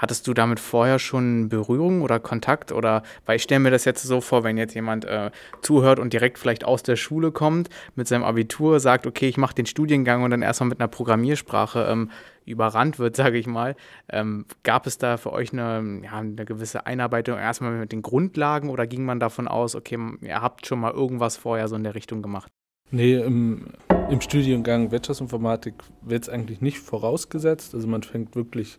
Hattest 0.00 0.26
du 0.26 0.32
damit 0.32 0.60
vorher 0.60 0.98
schon 0.98 1.50
Berührung 1.50 2.00
oder 2.00 2.20
Kontakt? 2.20 2.72
Oder 2.72 3.02
weil 3.26 3.36
ich 3.36 3.42
stelle 3.42 3.60
mir 3.60 3.70
das 3.70 3.84
jetzt 3.84 4.02
so 4.02 4.22
vor, 4.22 4.44
wenn 4.44 4.56
jetzt 4.56 4.72
jemand 4.72 5.04
äh, 5.04 5.30
zuhört 5.60 5.98
und 5.98 6.14
direkt 6.14 6.38
vielleicht 6.38 6.64
aus 6.64 6.82
der 6.82 6.96
Schule 6.96 7.32
kommt, 7.32 7.68
mit 7.96 8.08
seinem 8.08 8.24
Abitur, 8.24 8.80
sagt, 8.80 9.06
okay, 9.06 9.28
ich 9.28 9.36
mache 9.36 9.54
den 9.54 9.66
Studiengang 9.66 10.22
und 10.22 10.30
dann 10.30 10.40
erstmal 10.40 10.70
mit 10.70 10.80
einer 10.80 10.88
Programmiersprache 10.88 11.86
ähm, 11.90 12.10
überrannt 12.46 12.98
wird, 12.98 13.14
sage 13.22 13.36
ich 13.36 13.46
mal. 13.46 13.76
Ähm, 14.08 14.46
gab 14.62 14.86
es 14.86 14.96
da 14.96 15.18
für 15.18 15.34
euch 15.34 15.52
eine, 15.52 16.00
ja, 16.02 16.12
eine 16.12 16.46
gewisse 16.46 16.86
Einarbeitung 16.86 17.36
erstmal 17.36 17.72
mit 17.72 17.92
den 17.92 18.00
Grundlagen 18.00 18.70
oder 18.70 18.86
ging 18.86 19.04
man 19.04 19.20
davon 19.20 19.48
aus, 19.48 19.74
okay, 19.76 19.98
ihr 20.22 20.40
habt 20.40 20.66
schon 20.66 20.80
mal 20.80 20.92
irgendwas 20.92 21.36
vorher 21.36 21.68
so 21.68 21.76
in 21.76 21.84
der 21.84 21.94
Richtung 21.94 22.22
gemacht? 22.22 22.50
Nee, 22.90 23.16
im, 23.16 23.66
im 24.08 24.22
Studiengang 24.22 24.92
Wirtschaftsinformatik 24.92 25.74
wird 26.00 26.22
es 26.22 26.30
eigentlich 26.30 26.62
nicht 26.62 26.78
vorausgesetzt. 26.78 27.74
Also 27.74 27.86
man 27.86 28.02
fängt 28.02 28.34
wirklich 28.34 28.78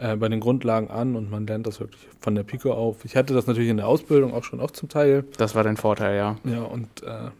äh, 0.00 0.16
bei 0.16 0.28
den 0.28 0.40
Grundlagen 0.40 0.88
an 0.90 1.14
und 1.14 1.30
man 1.30 1.46
lernt 1.46 1.66
das 1.66 1.80
wirklich 1.80 2.08
von 2.20 2.34
der 2.34 2.42
Pike 2.42 2.72
auf. 2.72 3.04
Ich 3.04 3.16
hatte 3.16 3.34
das 3.34 3.46
natürlich 3.46 3.70
in 3.70 3.76
der 3.76 3.86
Ausbildung 3.86 4.32
auch 4.34 4.44
schon 4.44 4.60
auch 4.60 4.70
zum 4.70 4.88
Teil. 4.88 5.24
Das 5.36 5.54
war 5.54 5.62
dein 5.62 5.76
Vorteil, 5.76 6.16
ja. 6.16 6.36
Ja, 6.44 6.62
und 6.62 7.02
äh, 7.02 7.30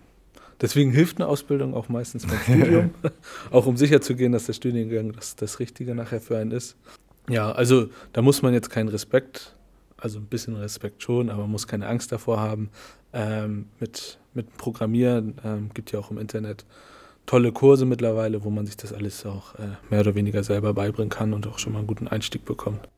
Deswegen 0.60 0.90
hilft 0.90 1.16
eine 1.16 1.26
Ausbildung 1.26 1.72
auch 1.72 1.88
meistens 1.88 2.26
beim 2.26 2.38
Studium, 2.38 2.90
auch 3.50 3.64
um 3.64 3.78
sicherzugehen, 3.78 4.32
dass 4.32 4.44
der 4.44 4.52
Studiengang 4.52 5.12
das, 5.12 5.34
das 5.34 5.58
Richtige 5.58 5.94
nachher 5.94 6.20
für 6.20 6.36
einen 6.36 6.50
ist. 6.50 6.76
Ja, 7.28 7.50
also 7.52 7.88
da 8.12 8.20
muss 8.20 8.42
man 8.42 8.52
jetzt 8.52 8.68
keinen 8.68 8.88
Respekt, 8.88 9.56
also 9.96 10.18
ein 10.18 10.26
bisschen 10.26 10.56
Respekt 10.56 11.02
schon, 11.02 11.30
aber 11.30 11.42
man 11.42 11.52
muss 11.52 11.66
keine 11.66 11.86
Angst 11.86 12.12
davor 12.12 12.40
haben. 12.40 12.68
Ähm, 13.12 13.68
mit, 13.80 14.18
mit 14.34 14.54
Programmieren 14.58 15.34
ähm, 15.44 15.70
gibt 15.72 15.92
ja 15.92 15.98
auch 15.98 16.10
im 16.10 16.18
Internet 16.18 16.66
tolle 17.26 17.52
Kurse 17.52 17.86
mittlerweile, 17.86 18.44
wo 18.44 18.50
man 18.50 18.66
sich 18.66 18.76
das 18.76 18.92
alles 18.92 19.24
auch 19.26 19.54
äh, 19.54 19.76
mehr 19.88 20.00
oder 20.00 20.14
weniger 20.14 20.42
selber 20.42 20.74
beibringen 20.74 21.10
kann 21.10 21.32
und 21.32 21.46
auch 21.46 21.58
schon 21.58 21.72
mal 21.72 21.80
einen 21.80 21.88
guten 21.88 22.08
Einstieg 22.08 22.44
bekommt. 22.44 22.88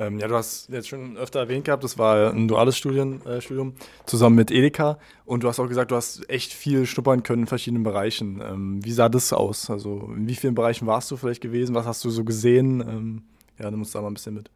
Ähm, 0.00 0.20
ja, 0.20 0.28
du 0.28 0.34
hast 0.34 0.68
jetzt 0.68 0.88
schon 0.88 1.16
öfter 1.16 1.40
erwähnt 1.40 1.64
gehabt, 1.64 1.82
das 1.82 1.98
war 1.98 2.32
ein 2.32 2.46
duales 2.46 2.76
Studien, 2.76 3.24
äh, 3.26 3.40
Studium 3.40 3.74
zusammen 4.06 4.36
mit 4.36 4.50
Edeka. 4.50 4.98
Und 5.24 5.42
du 5.42 5.48
hast 5.48 5.58
auch 5.58 5.66
gesagt, 5.66 5.90
du 5.90 5.96
hast 5.96 6.28
echt 6.30 6.52
viel 6.52 6.86
schnuppern 6.86 7.24
können 7.24 7.42
in 7.42 7.46
verschiedenen 7.48 7.82
Bereichen. 7.82 8.40
Ähm, 8.40 8.84
wie 8.84 8.92
sah 8.92 9.08
das 9.08 9.32
aus? 9.32 9.70
Also 9.70 10.12
in 10.16 10.28
wie 10.28 10.36
vielen 10.36 10.54
Bereichen 10.54 10.86
warst 10.86 11.10
du 11.10 11.16
vielleicht 11.16 11.40
gewesen? 11.40 11.74
Was 11.74 11.86
hast 11.86 12.04
du 12.04 12.10
so 12.10 12.24
gesehen? 12.24 12.80
Ähm, 12.80 13.22
ja, 13.58 13.70
nimm 13.70 13.80
uns 13.80 13.90
da 13.90 14.00
mal 14.00 14.08
ein 14.08 14.14
bisschen 14.14 14.34
mit. 14.34 14.50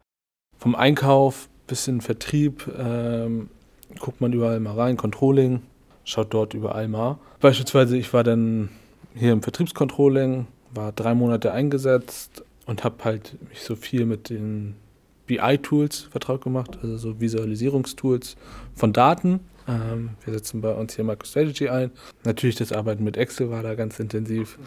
Vom 0.57 0.75
Einkauf 0.75 1.49
bis 1.67 1.87
in 1.87 1.99
Vertrieb 1.99 2.69
ähm, 2.77 3.49
guckt 3.99 4.21
man 4.21 4.31
überall 4.31 4.61
mal 4.61 4.75
rein, 4.75 4.95
Controlling, 4.95 5.61
schaut 6.05 6.33
dort 6.33 6.53
überall 6.53 6.87
mal. 6.87 7.17
Beispielsweise, 7.39 7.97
ich 7.97 8.13
war 8.13 8.23
dann 8.23 8.69
hier 9.15 9.31
im 9.31 9.41
Vertriebscontrolling, 9.41 10.47
war 10.73 10.91
drei 10.91 11.13
Monate 11.13 11.51
eingesetzt 11.51 12.43
und 12.65 12.83
habe 12.83 13.03
halt 13.03 13.37
mich 13.49 13.61
so 13.61 13.75
viel 13.75 14.05
mit 14.05 14.29
den 14.29 14.75
BI-Tools 15.27 16.07
vertraut 16.11 16.41
gemacht, 16.43 16.79
also 16.81 16.97
so 16.97 17.19
Visualisierungstools 17.19 18.35
von 18.75 18.93
Daten. 18.93 19.39
Ähm, 19.67 20.11
wir 20.25 20.33
setzen 20.33 20.61
bei 20.61 20.73
uns 20.73 20.95
hier 20.95 21.05
MicroStrategy 21.05 21.69
ein. 21.69 21.91
Natürlich 22.25 22.55
das 22.55 22.71
Arbeiten 22.71 23.03
mit 23.03 23.17
Excel 23.17 23.49
war 23.49 23.63
da 23.63 23.75
ganz 23.75 23.99
intensiv. 23.99 24.57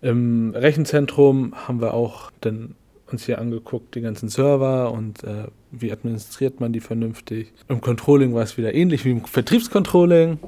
Im 0.00 0.54
Rechenzentrum 0.54 1.54
haben 1.66 1.80
wir 1.80 1.94
auch 1.94 2.30
dann 2.40 2.76
uns 3.10 3.24
hier 3.24 3.38
angeguckt, 3.38 3.94
die 3.94 4.00
ganzen 4.00 4.28
Server 4.28 4.92
und 4.92 5.24
äh, 5.24 5.46
wie 5.70 5.90
administriert 5.90 6.60
man 6.60 6.72
die 6.72 6.80
vernünftig. 6.80 7.52
Im 7.68 7.80
Controlling 7.80 8.34
war 8.34 8.42
es 8.42 8.58
wieder 8.58 8.74
ähnlich 8.74 9.04
wie 9.04 9.12
im 9.12 9.24
Vertriebscontrolling. 9.24 10.38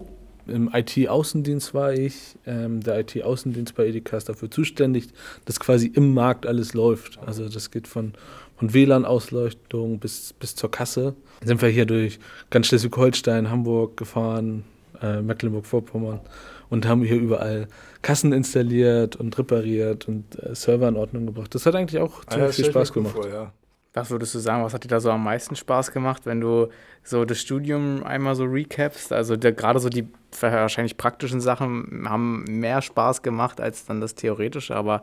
Im 0.47 0.71
IT-Außendienst 0.73 1.75
war 1.75 1.93
ich. 1.93 2.37
Ähm, 2.47 2.81
der 2.81 3.01
IT-Außendienst 3.01 3.75
bei 3.75 3.87
Edeka 3.87 4.17
ist 4.17 4.29
dafür 4.29 4.51
zuständig, 4.51 5.09
dass 5.45 5.61
quasi 5.61 5.87
im 5.87 6.15
Markt 6.15 6.47
alles 6.47 6.75
läuft. 6.75 7.19
Also 7.25 7.49
das 7.49 7.71
geht 7.71 7.89
von, 7.89 8.13
von 8.57 8.73
WLAN-Ausleuchtung 8.73 9.99
bis, 9.99 10.33
bis 10.33 10.55
zur 10.55 10.71
Kasse. 10.71 11.15
Dann 11.41 11.49
sind 11.49 11.63
wir 11.63 11.69
hier 11.69 11.87
durch 11.87 12.19
ganz 12.51 12.67
Schleswig-Holstein, 12.69 13.51
Hamburg 13.51 13.97
gefahren, 13.97 14.65
äh, 15.03 15.21
Mecklenburg-Vorpommern 15.23 16.21
und 16.69 16.87
haben 16.87 17.03
hier 17.03 17.17
überall 17.17 17.69
Kassen 18.03 18.33
installiert 18.33 19.17
und 19.17 19.37
repariert 19.39 20.09
und 20.09 20.43
äh, 20.43 20.55
Server 20.55 20.89
in 20.89 20.97
Ordnung 20.97 21.27
gebracht. 21.27 21.55
Das 21.55 21.67
hat 21.67 21.75
eigentlich 21.75 22.01
auch 22.01 22.25
ziemlich 22.25 22.49
ja, 22.49 22.53
viel 22.53 22.65
Spaß 22.67 22.93
gemacht. 22.93 23.15
Vor, 23.15 23.29
ja. 23.29 23.53
Was 23.93 24.11
würdest 24.11 24.35
du 24.35 24.39
sagen, 24.39 24.63
was 24.63 24.73
hat 24.73 24.85
dir 24.85 24.89
da 24.89 25.01
so 25.01 25.11
am 25.11 25.25
meisten 25.25 25.57
Spaß 25.57 25.91
gemacht, 25.91 26.25
wenn 26.25 26.41
du 26.41 26.69
so 27.03 27.25
das 27.25 27.41
Studium 27.41 28.05
einmal 28.05 28.37
so 28.37 28.45
recapst? 28.45 29.13
Also 29.13 29.37
gerade 29.37 29.81
so 29.81 29.89
die 29.89 30.09
wahrscheinlich 30.41 30.97
praktischen 30.97 31.41
Sachen 31.41 32.07
haben 32.09 32.45
mehr 32.45 32.83
Spaß 32.83 33.23
gemacht 33.23 33.61
als 33.61 33.87
dann 33.87 34.01
das 34.01 34.15
Theoretische, 34.15 34.77
aber 34.77 35.01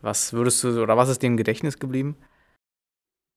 was 0.00 0.32
würdest 0.32 0.64
du 0.64 0.82
oder 0.82 0.96
was 0.96 1.10
ist 1.10 1.22
dir 1.22 1.26
im 1.28 1.36
Gedächtnis 1.36 1.78
geblieben? 1.78 2.16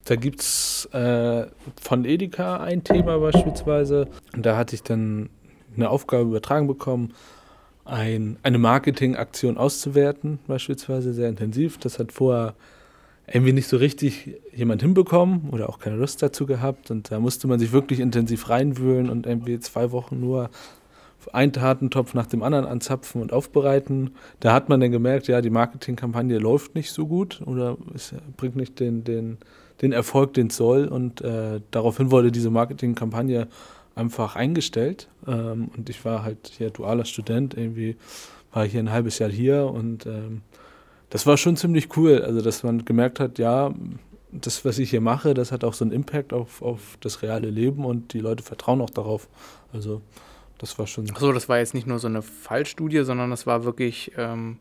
Da 0.06 0.14
gibt 0.14 0.40
es 0.40 0.88
äh, 0.92 1.46
von 1.80 2.04
Edeka 2.04 2.58
ein 2.58 2.84
Thema 2.84 3.18
beispielsweise. 3.18 4.08
Und 4.34 4.46
da 4.46 4.56
hatte 4.56 4.76
ich 4.76 4.82
dann 4.82 5.30
eine 5.74 5.90
Aufgabe 5.90 6.22
übertragen 6.24 6.68
bekommen, 6.68 7.12
ein, 7.84 8.38
eine 8.42 8.58
Marketingaktion 8.58 9.58
auszuwerten, 9.58 10.38
beispielsweise 10.46 11.12
sehr 11.12 11.28
intensiv. 11.28 11.78
Das 11.78 11.98
hat 11.98 12.12
vorher 12.12 12.54
irgendwie 13.32 13.52
nicht 13.52 13.68
so 13.68 13.76
richtig 13.76 14.40
jemand 14.54 14.82
hinbekommen 14.82 15.50
oder 15.50 15.68
auch 15.68 15.78
keine 15.78 15.96
Lust 15.96 16.22
dazu 16.22 16.46
gehabt. 16.46 16.90
Und 16.90 17.10
da 17.10 17.18
musste 17.18 17.48
man 17.48 17.58
sich 17.58 17.72
wirklich 17.72 18.00
intensiv 18.00 18.48
reinwühlen 18.48 19.10
und 19.10 19.26
irgendwie 19.26 19.58
zwei 19.58 19.90
Wochen 19.92 20.20
nur 20.20 20.50
einen 21.32 21.52
Tatentopf 21.52 22.14
nach 22.14 22.26
dem 22.26 22.44
anderen 22.44 22.66
anzapfen 22.66 23.20
und 23.20 23.32
aufbereiten. 23.32 24.12
Da 24.38 24.52
hat 24.52 24.68
man 24.68 24.80
dann 24.80 24.92
gemerkt, 24.92 25.26
ja, 25.26 25.40
die 25.40 25.50
Marketingkampagne 25.50 26.38
läuft 26.38 26.76
nicht 26.76 26.92
so 26.92 27.06
gut 27.06 27.42
oder 27.44 27.76
es 27.94 28.14
bringt 28.36 28.54
nicht 28.54 28.78
den, 28.78 29.02
den, 29.02 29.38
den 29.82 29.92
Erfolg, 29.92 30.34
den 30.34 30.46
es 30.48 30.56
soll. 30.56 30.86
Und 30.86 31.22
äh, 31.22 31.60
daraufhin 31.72 32.12
wurde 32.12 32.30
diese 32.30 32.50
Marketingkampagne 32.50 33.48
einfach 33.96 34.36
eingestellt. 34.36 35.08
Ähm, 35.26 35.70
und 35.76 35.90
ich 35.90 36.04
war 36.04 36.22
halt 36.22 36.52
hier 36.56 36.70
dualer 36.70 37.04
Student, 37.04 37.54
irgendwie 37.56 37.96
war 38.52 38.64
ich 38.64 38.72
hier 38.72 38.80
ein 38.80 38.92
halbes 38.92 39.18
Jahr 39.18 39.30
hier 39.30 39.66
und 39.66 40.06
ähm, 40.06 40.42
das 41.10 41.26
war 41.26 41.36
schon 41.36 41.56
ziemlich 41.56 41.96
cool. 41.96 42.22
Also, 42.22 42.40
dass 42.40 42.62
man 42.62 42.84
gemerkt 42.84 43.20
hat, 43.20 43.38
ja, 43.38 43.72
das, 44.32 44.64
was 44.64 44.78
ich 44.78 44.90
hier 44.90 45.00
mache, 45.00 45.34
das 45.34 45.52
hat 45.52 45.64
auch 45.64 45.74
so 45.74 45.84
einen 45.84 45.92
Impact 45.92 46.32
auf, 46.32 46.62
auf 46.62 46.98
das 47.00 47.22
reale 47.22 47.48
Leben 47.48 47.84
und 47.84 48.12
die 48.12 48.20
Leute 48.20 48.42
vertrauen 48.42 48.80
auch 48.80 48.90
darauf. 48.90 49.28
Also, 49.72 50.02
das 50.58 50.78
war 50.78 50.86
schon. 50.86 51.08
Achso, 51.10 51.32
das 51.32 51.48
war 51.48 51.58
jetzt 51.58 51.74
nicht 51.74 51.86
nur 51.86 51.98
so 51.98 52.08
eine 52.08 52.22
Fallstudie, 52.22 53.04
sondern 53.04 53.30
das 53.30 53.46
war 53.46 53.64
wirklich. 53.64 54.12
Ähm, 54.16 54.58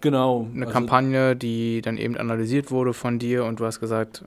genau. 0.00 0.48
Eine 0.52 0.66
also, 0.66 0.72
Kampagne, 0.72 1.36
die 1.36 1.80
dann 1.82 1.96
eben 1.96 2.16
analysiert 2.16 2.70
wurde 2.70 2.92
von 2.92 3.18
dir 3.18 3.44
und 3.44 3.60
du 3.60 3.66
hast 3.66 3.80
gesagt, 3.80 4.24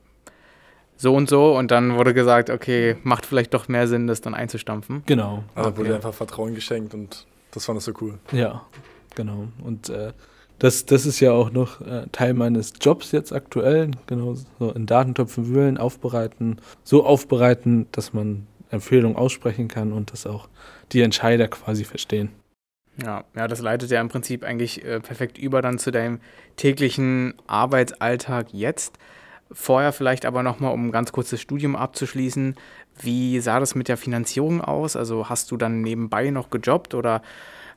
so 0.98 1.14
und 1.16 1.30
so 1.30 1.56
und 1.56 1.72
dann 1.72 1.96
wurde 1.96 2.14
gesagt, 2.14 2.50
okay, 2.50 2.98
macht 3.04 3.26
vielleicht 3.26 3.54
doch 3.54 3.68
mehr 3.68 3.88
Sinn, 3.88 4.08
das 4.08 4.22
dann 4.22 4.34
einzustampfen. 4.34 5.04
Genau. 5.06 5.44
Also 5.56 5.70
okay. 5.70 5.80
wurde 5.80 5.96
einfach 5.96 6.14
Vertrauen 6.14 6.56
geschenkt 6.56 6.94
und 6.94 7.28
das 7.52 7.66
fand 7.66 7.78
ich 7.78 7.86
so 7.86 7.94
cool. 8.02 8.18
Ja, 8.32 8.66
genau. 9.16 9.48
Und 9.64 9.90
äh, 9.90 10.14
das, 10.60 10.86
das 10.86 11.06
ist 11.06 11.20
ja 11.20 11.32
auch 11.32 11.52
noch 11.52 11.82
äh, 11.82 12.08
Teil 12.12 12.34
meines 12.34 12.74
Jobs 12.82 13.12
jetzt 13.12 13.32
aktuell, 13.32 13.92
genau, 14.08 14.36
so 14.60 14.72
in 14.72 14.86
Datentöpfen 14.86 15.48
wühlen, 15.48 15.78
aufbereiten, 15.78 16.58
so 16.84 17.06
aufbereiten, 17.06 17.88
dass 17.92 18.14
man 18.14 18.48
Empfehlungen 18.70 19.18
aussprechen 19.18 19.68
kann 19.68 19.94
und 19.94 20.12
dass 20.12 20.26
auch 20.26 20.50
die 20.92 21.02
Entscheider 21.02 21.48
quasi 21.48 21.84
verstehen. 21.84 22.30
Ja, 23.02 23.26
ja, 23.36 23.48
das 23.48 23.62
leitet 23.62 23.92
ja 23.92 24.02
im 24.02 24.10
Prinzip 24.10 24.44
eigentlich 24.44 24.84
äh, 24.84 25.00
perfekt 25.00 25.38
über 25.38 25.62
dann 25.62 25.78
zu 25.78 25.92
deinem 25.92 26.20
täglichen 26.56 27.36
Arbeitsalltag 27.46 28.48
jetzt. 28.54 28.98
Vorher 29.52 29.94
vielleicht 29.94 30.26
aber 30.26 30.44
nochmal, 30.44 30.74
um 30.74 30.88
ein 30.88 30.92
ganz 30.92 31.12
kurzes 31.12 31.40
Studium 31.40 31.76
abzuschließen, 31.76 32.56
wie 33.00 33.40
sah 33.40 33.60
das 33.60 33.76
mit 33.76 33.88
der 33.88 33.98
Finanzierung 33.98 34.62
aus? 34.62 34.96
Also 34.96 35.30
hast 35.30 35.52
du 35.52 35.58
dann 35.58 35.82
nebenbei 35.82 36.32
noch 36.32 36.50
gejobbt 36.50 36.96
oder 36.96 37.22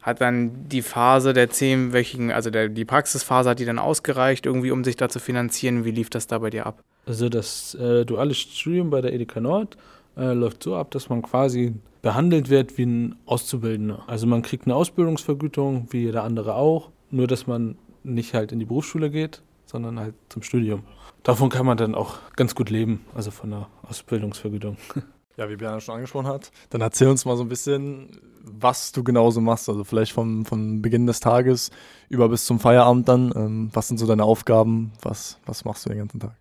hat 0.03 0.21
dann 0.21 0.69
die 0.69 0.83
Phase 0.83 1.33
der 1.33 1.51
zehnwöchigen, 1.51 2.33
also 2.33 2.51
der, 2.51 2.69
die 2.69 2.85
Praxisphase, 2.85 3.51
hat 3.51 3.59
die 3.59 3.65
dann 3.65 3.79
ausgereicht, 3.79 4.47
irgendwie, 4.47 4.71
um 4.71 4.85
sich 4.85 4.97
da 4.97 5.09
zu 5.09 5.19
finanzieren? 5.19 5.85
Wie 5.85 5.91
lief 5.91 6.11
das 6.11 6.27
da 6.27 6.39
bei 6.39 6.51
dir 6.51 6.67
ab? 6.67 6.83
Also 7.07 7.29
das 7.29 7.75
äh, 7.75 8.05
duale 8.05 8.35
Studium 8.35 8.91
bei 8.91 9.01
der 9.01 9.13
Edeka 9.13 9.41
Nord 9.41 9.77
äh, 10.17 10.33
läuft 10.33 10.63
so 10.63 10.77
ab, 10.77 10.91
dass 10.91 11.09
man 11.09 11.23
quasi 11.23 11.75
behandelt 12.03 12.49
wird 12.49 12.79
wie 12.79 12.87
ein 12.87 13.17
Auszubildender. 13.27 14.05
Also 14.07 14.27
man 14.27 14.43
kriegt 14.43 14.67
eine 14.67 14.75
Ausbildungsvergütung, 14.75 15.89
wie 15.91 16.05
jeder 16.05 16.25
andere 16.25 16.55
auch, 16.55 16.91
nur 17.11 17.27
dass 17.27 17.47
man 17.47 17.77
nicht 18.03 18.35
halt 18.35 18.53
in 18.53 18.59
die 18.59 18.65
Berufsschule 18.65 19.11
geht, 19.11 19.43
sondern 19.67 20.01
halt 20.01 20.15
zum 20.29 20.43
Studium 20.43 20.83
davon 21.23 21.49
kann 21.49 21.67
man 21.67 21.77
dann 21.77 21.95
auch 21.95 22.19
ganz 22.37 22.55
gut 22.55 22.71
leben, 22.71 23.05
also 23.15 23.31
von 23.31 23.51
der 23.51 23.69
Ausbildungsvergütung. 23.83 24.77
Ja, 25.41 25.49
wie 25.49 25.57
Björn 25.57 25.81
schon 25.81 25.95
angesprochen 25.95 26.27
hat, 26.27 26.53
dann 26.69 26.83
erzähl 26.83 27.09
uns 27.09 27.25
mal 27.25 27.35
so 27.35 27.43
ein 27.43 27.49
bisschen, 27.49 28.21
was 28.45 28.93
du 28.93 29.03
genauso 29.03 29.41
machst. 29.41 29.71
Also 29.71 29.85
vielleicht 29.85 30.13
vom, 30.13 30.45
vom 30.45 30.83
Beginn 30.83 31.07
des 31.07 31.19
Tages 31.21 31.71
über 32.11 32.29
bis 32.29 32.45
zum 32.45 32.61
Feierabend 32.61 33.09
dann. 33.09 33.33
Ähm, 33.35 33.71
was 33.73 33.89
sind 33.89 33.97
so 33.97 34.07
deine 34.07 34.25
Aufgaben? 34.25 34.93
Was, 35.01 35.39
was 35.47 35.65
machst 35.65 35.87
du 35.87 35.89
den 35.89 35.97
ganzen 35.97 36.21
Tag? 36.21 36.37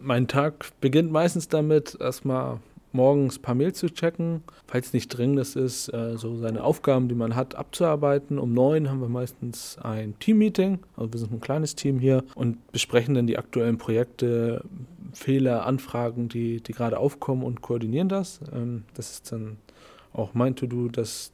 Mein 0.00 0.28
Tag 0.28 0.70
beginnt 0.80 1.10
meistens 1.10 1.48
damit, 1.48 1.96
erstmal 2.00 2.60
morgens 2.92 3.38
ein 3.38 3.42
paar 3.42 3.56
Mails 3.56 3.78
zu 3.78 3.92
checken, 3.92 4.44
falls 4.68 4.92
nicht 4.92 5.08
dringendes 5.08 5.56
ist, 5.56 5.92
äh, 5.92 6.16
so 6.16 6.36
seine 6.36 6.62
Aufgaben, 6.62 7.08
die 7.08 7.16
man 7.16 7.34
hat, 7.34 7.56
abzuarbeiten. 7.56 8.38
Um 8.38 8.52
neun 8.52 8.88
haben 8.88 9.00
wir 9.00 9.08
meistens 9.08 9.78
ein 9.82 10.16
Team-Meeting, 10.20 10.78
also 10.96 11.12
wir 11.12 11.18
sind 11.18 11.32
ein 11.32 11.40
kleines 11.40 11.74
Team 11.74 11.98
hier 11.98 12.22
und 12.36 12.70
besprechen 12.70 13.16
dann 13.16 13.26
die 13.26 13.36
aktuellen 13.36 13.78
Projekte, 13.78 14.62
Fehler, 15.14 15.64
Anfragen, 15.66 16.28
die, 16.28 16.60
die 16.60 16.72
gerade 16.72 16.98
aufkommen 16.98 17.42
und 17.42 17.62
koordinieren 17.62 18.08
das. 18.08 18.40
Ähm, 18.52 18.84
das 18.94 19.12
ist 19.12 19.32
dann 19.32 19.56
auch 20.12 20.34
mein 20.34 20.56
To-Do, 20.56 20.88
dass 20.88 21.32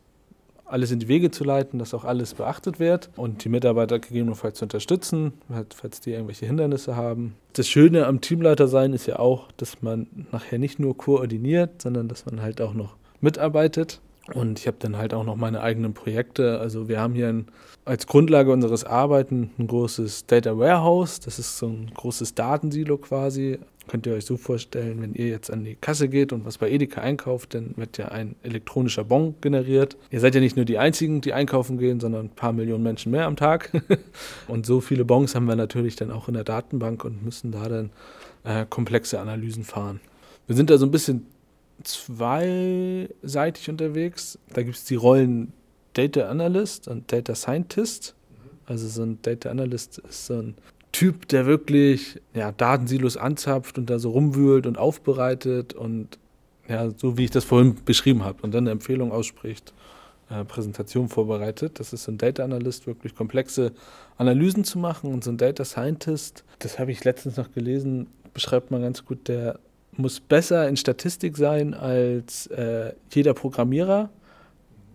alles 0.71 0.93
in 0.93 1.01
die 1.01 1.09
Wege 1.09 1.31
zu 1.31 1.45
leiten, 1.45 1.79
dass 1.79 1.95
auch 1.95 2.05
alles 2.05 2.35
beachtet 2.35 2.79
wird 2.79 3.11
und 3.17 3.45
die 3.45 3.49
Mitarbeiter 3.49 3.99
gegebenenfalls 3.99 4.59
zu 4.59 4.67
unterstützen, 4.67 5.33
falls 5.75 6.01
die 6.01 6.13
irgendwelche 6.13 6.47
Hindernisse 6.47 6.97
haben. 6.97 7.35
Das 7.55 7.69
Schöne 7.69 8.07
am 8.07 8.21
Teamleiter 8.21 8.69
sein 8.69 8.93
ist 8.93 9.07
ja 9.07 9.19
auch, 9.19 9.51
dass 9.57 9.83
man 9.83 10.07
nachher 10.31 10.59
nicht 10.59 10.79
nur 10.79 10.97
koordiniert, 10.97 11.83
sondern 11.83 12.09
dass 12.09 12.25
man 12.27 12.41
halt 12.41 12.61
auch 12.61 12.75
noch 12.75 12.97
mitarbeitet. 13.21 14.01
Und 14.35 14.61
ich 14.61 14.67
habe 14.69 14.77
dann 14.79 14.97
halt 14.97 15.13
auch 15.13 15.25
noch 15.25 15.35
meine 15.35 15.61
eigenen 15.61 15.93
Projekte. 15.93 16.61
Also 16.61 16.89
wir 16.89 17.01
haben 17.01 17.15
hier 17.15 17.29
ein, 17.29 17.47
als 17.85 18.07
Grundlage 18.07 18.53
unseres 18.53 18.85
Arbeiten 18.85 19.51
ein 19.59 19.67
großes 19.67 20.27
Data 20.27 20.57
Warehouse. 20.57 21.19
Das 21.19 21.41
ist 21.41 21.59
so 21.59 21.67
ein 21.67 21.91
großes 21.93 22.35
Datensilo 22.35 22.97
quasi. 22.99 23.59
Könnt 23.91 24.07
ihr 24.07 24.13
euch 24.13 24.25
so 24.25 24.37
vorstellen, 24.37 25.03
wenn 25.03 25.15
ihr 25.15 25.27
jetzt 25.27 25.51
an 25.51 25.65
die 25.65 25.75
Kasse 25.75 26.09
geht 26.09 26.33
und 26.33 26.45
was 26.45 26.59
bei 26.59 26.71
Edeka 26.71 27.01
einkauft, 27.01 27.55
dann 27.55 27.77
wird 27.77 27.99
ja 27.99 28.07
ein 28.07 28.37
elektronischer 28.45 29.03
Bon 29.03 29.35
generiert. 29.41 29.97
Ihr 30.13 30.21
seid 30.21 30.37
ja 30.37 30.41
nicht 30.41 30.55
nur 30.55 30.65
die 30.65 30.79
Einzigen, 30.79 31.21
die 31.21 31.33
einkaufen 31.33 31.77
gehen, 31.77 31.99
sondern 31.99 32.27
ein 32.27 32.31
paar 32.31 32.53
Millionen 32.53 32.85
Menschen 32.85 33.11
mehr 33.11 33.27
am 33.27 33.35
Tag. 33.35 33.73
und 34.47 34.65
so 34.65 34.81
viele 34.81 35.05
Bons 35.05 35.35
haben 35.35 35.47
wir 35.47 35.57
natürlich 35.57 35.97
dann 35.97 36.13
auch 36.13 36.29
in 36.29 36.35
der 36.35 36.45
Datenbank 36.45 37.05
und 37.05 37.25
müssen 37.25 37.51
da 37.51 37.69
dann 37.69 37.91
äh, 38.45 38.65
komplexe 38.71 39.19
Analysen 39.19 39.65
fahren. 39.65 39.99
Wir 40.47 40.55
sind 40.55 40.71
da 40.71 40.79
so 40.79 40.87
ein 40.87 40.93
bisschen 40.93 41.27
zweiseitig 41.83 43.71
unterwegs. 43.71 44.39
Da 44.53 44.63
gibt 44.63 44.77
es 44.77 44.85
die 44.85 44.95
Rollen 44.95 45.53
Data 45.95 46.29
Analyst 46.29 46.87
und 46.87 47.11
Data 47.11 47.35
Scientist. 47.35 48.15
Also 48.67 48.87
so 48.87 49.03
ein 49.03 49.19
Data 49.23 49.51
Analyst 49.51 49.99
ist 49.99 50.27
so 50.27 50.35
ein 50.35 50.55
Typ, 50.93 51.29
der 51.29 51.47
wirklich 51.47 52.21
ja, 52.35 52.53
Datensilos 52.53 53.17
anzapft 53.17 53.79
und 53.79 53.89
da 53.89 53.99
so 53.99 54.11
rumwühlt 54.11 54.67
und 54.67 54.79
aufbereitet 54.79 55.73
und 55.73 56.19
ja, 56.69 56.91
so 56.97 57.17
wie 57.17 57.25
ich 57.25 57.31
das 57.31 57.45
vorhin 57.45 57.77
beschrieben 57.85 58.25
habe 58.25 58.43
und 58.43 58.53
dann 58.53 58.65
eine 58.65 58.71
Empfehlung 58.71 59.13
ausspricht, 59.13 59.73
äh, 60.31 60.45
Präsentation 60.45 61.09
vorbereitet. 61.09 61.81
Das 61.81 61.93
ist 61.93 62.05
so 62.05 62.13
ein 62.13 62.19
Data 62.19 62.45
Analyst, 62.45 62.87
wirklich 62.87 63.15
komplexe 63.15 63.73
Analysen 64.19 64.65
zu 64.65 64.79
machen 64.79 65.13
und 65.13 65.25
so 65.25 65.31
ein 65.31 65.37
Data 65.37 65.65
Scientist, 65.65 66.45
das 66.59 66.79
habe 66.79 66.93
ich 66.93 67.05
letztens 67.05 67.37
noch 67.37 67.53
gelesen, 67.53 68.09
beschreibt 68.35 68.71
man 68.71 68.83
ganz 68.83 69.05
gut, 69.05 69.29
der 69.29 69.59
muss 69.93 70.21
besser 70.21 70.69
in 70.69 70.77
Statistik 70.77 71.37
sein 71.37 71.75
als 71.75 72.47
äh, 72.49 72.93
jeder 73.11 73.35
Programmierer, 73.35 74.11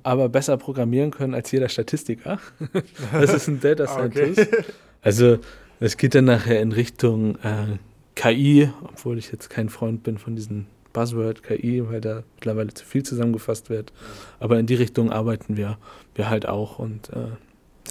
aber 0.04 0.30
besser 0.30 0.58
programmieren 0.58 1.12
können 1.12 1.34
als 1.34 1.52
jeder 1.52 1.70
Statistiker. 1.70 2.40
das 3.12 3.34
ist 3.34 3.48
ein 3.48 3.60
Data 3.60 3.88
Scientist. 3.88 4.40
Okay. 4.40 4.64
Also 5.06 5.38
es 5.80 5.98
geht 5.98 6.16
dann 6.16 6.26
nachher 6.26 6.62
in 6.62 6.72
Richtung 6.72 7.36
äh, 7.38 7.78
KI, 8.16 8.70
obwohl 8.84 9.18
ich 9.18 9.32
jetzt 9.32 9.50
kein 9.50 9.70
Freund 9.70 10.04
bin 10.04 10.18
von 10.18 10.36
diesem 10.36 10.68
Buzzword 10.94 11.44
KI, 11.44 11.88
weil 11.88 12.02
da 12.02 12.24
mittlerweile 12.36 12.74
zu 12.74 12.86
viel 12.86 13.04
zusammengefasst 13.04 13.70
wird. 13.70 13.92
Aber 14.40 14.58
in 14.58 14.66
die 14.66 14.76
Richtung 14.76 15.12
arbeiten 15.12 15.58
wir, 15.58 15.78
wir 16.16 16.30
halt 16.30 16.48
auch 16.48 16.80
und 16.80 17.10
äh, 17.10 17.28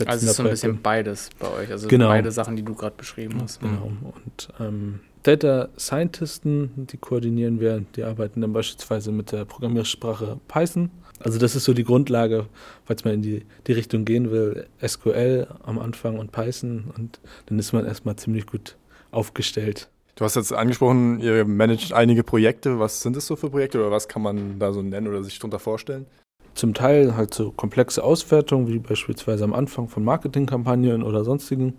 also 0.07 0.26
es 0.26 0.33
ist 0.33 0.37
so 0.37 0.43
ein 0.43 0.50
bisschen 0.50 0.83
beides 0.83 1.31
bei 1.38 1.49
euch, 1.53 1.71
also 1.71 1.87
genau. 1.87 2.09
beide 2.09 2.33
Sachen, 2.33 2.57
die 2.57 2.64
du 2.64 2.75
gerade 2.75 2.97
beschrieben 2.97 3.41
hast. 3.41 3.61
Genau. 3.61 3.93
Und 4.03 4.49
ähm, 4.59 5.00
Data 5.23 5.69
Scientisten, 5.79 6.87
die 6.88 6.97
koordinieren 6.97 7.61
wir, 7.61 7.85
die 7.95 8.03
arbeiten 8.03 8.41
dann 8.41 8.53
beispielsweise 8.53 9.12
mit 9.12 9.31
der 9.31 9.45
Programmiersprache 9.45 10.38
Python. 10.49 10.91
Also 11.21 11.38
das 11.38 11.54
ist 11.54 11.64
so 11.64 11.75
die 11.75 11.85
Grundlage, 11.85 12.47
falls 12.85 13.04
man 13.04 13.14
in 13.14 13.23
die, 13.23 13.47
die 13.66 13.73
Richtung 13.73 14.04
gehen 14.04 14.30
will, 14.30 14.66
SQL 14.85 15.47
am 15.62 15.78
Anfang 15.78 16.18
und 16.18 16.33
Python 16.33 16.92
und 16.97 17.21
dann 17.47 17.59
ist 17.59 17.73
man 17.73 17.87
erstmal 17.87 18.16
ziemlich 18.16 18.47
gut 18.47 18.76
aufgestellt. 19.11 19.88
Du 20.16 20.25
hast 20.25 20.37
jetzt 20.37 20.52
angesprochen, 20.52 21.18
ihr 21.21 21.44
managt 21.44 21.92
einige 21.92 22.23
Projekte. 22.23 22.78
Was 22.78 23.00
sind 23.00 23.16
das 23.16 23.26
so 23.26 23.35
für 23.35 23.50
Projekte 23.50 23.80
oder 23.80 23.90
was 23.90 24.06
kann 24.06 24.23
man 24.23 24.59
da 24.59 24.73
so 24.73 24.80
nennen 24.80 25.09
oder 25.09 25.25
sich 25.25 25.38
darunter 25.38 25.59
vorstellen? 25.59 26.06
Zum 26.54 26.73
Teil 26.73 27.16
halt 27.16 27.35
so 27.35 27.50
komplexe 27.50 28.02
Auswertungen, 28.04 28.68
wie 28.68 28.78
beispielsweise 28.78 29.42
am 29.42 29.52
Anfang 29.52 29.88
von 29.88 30.04
Marketingkampagnen 30.04 31.02
oder 31.02 31.25
sonstigen 31.25 31.75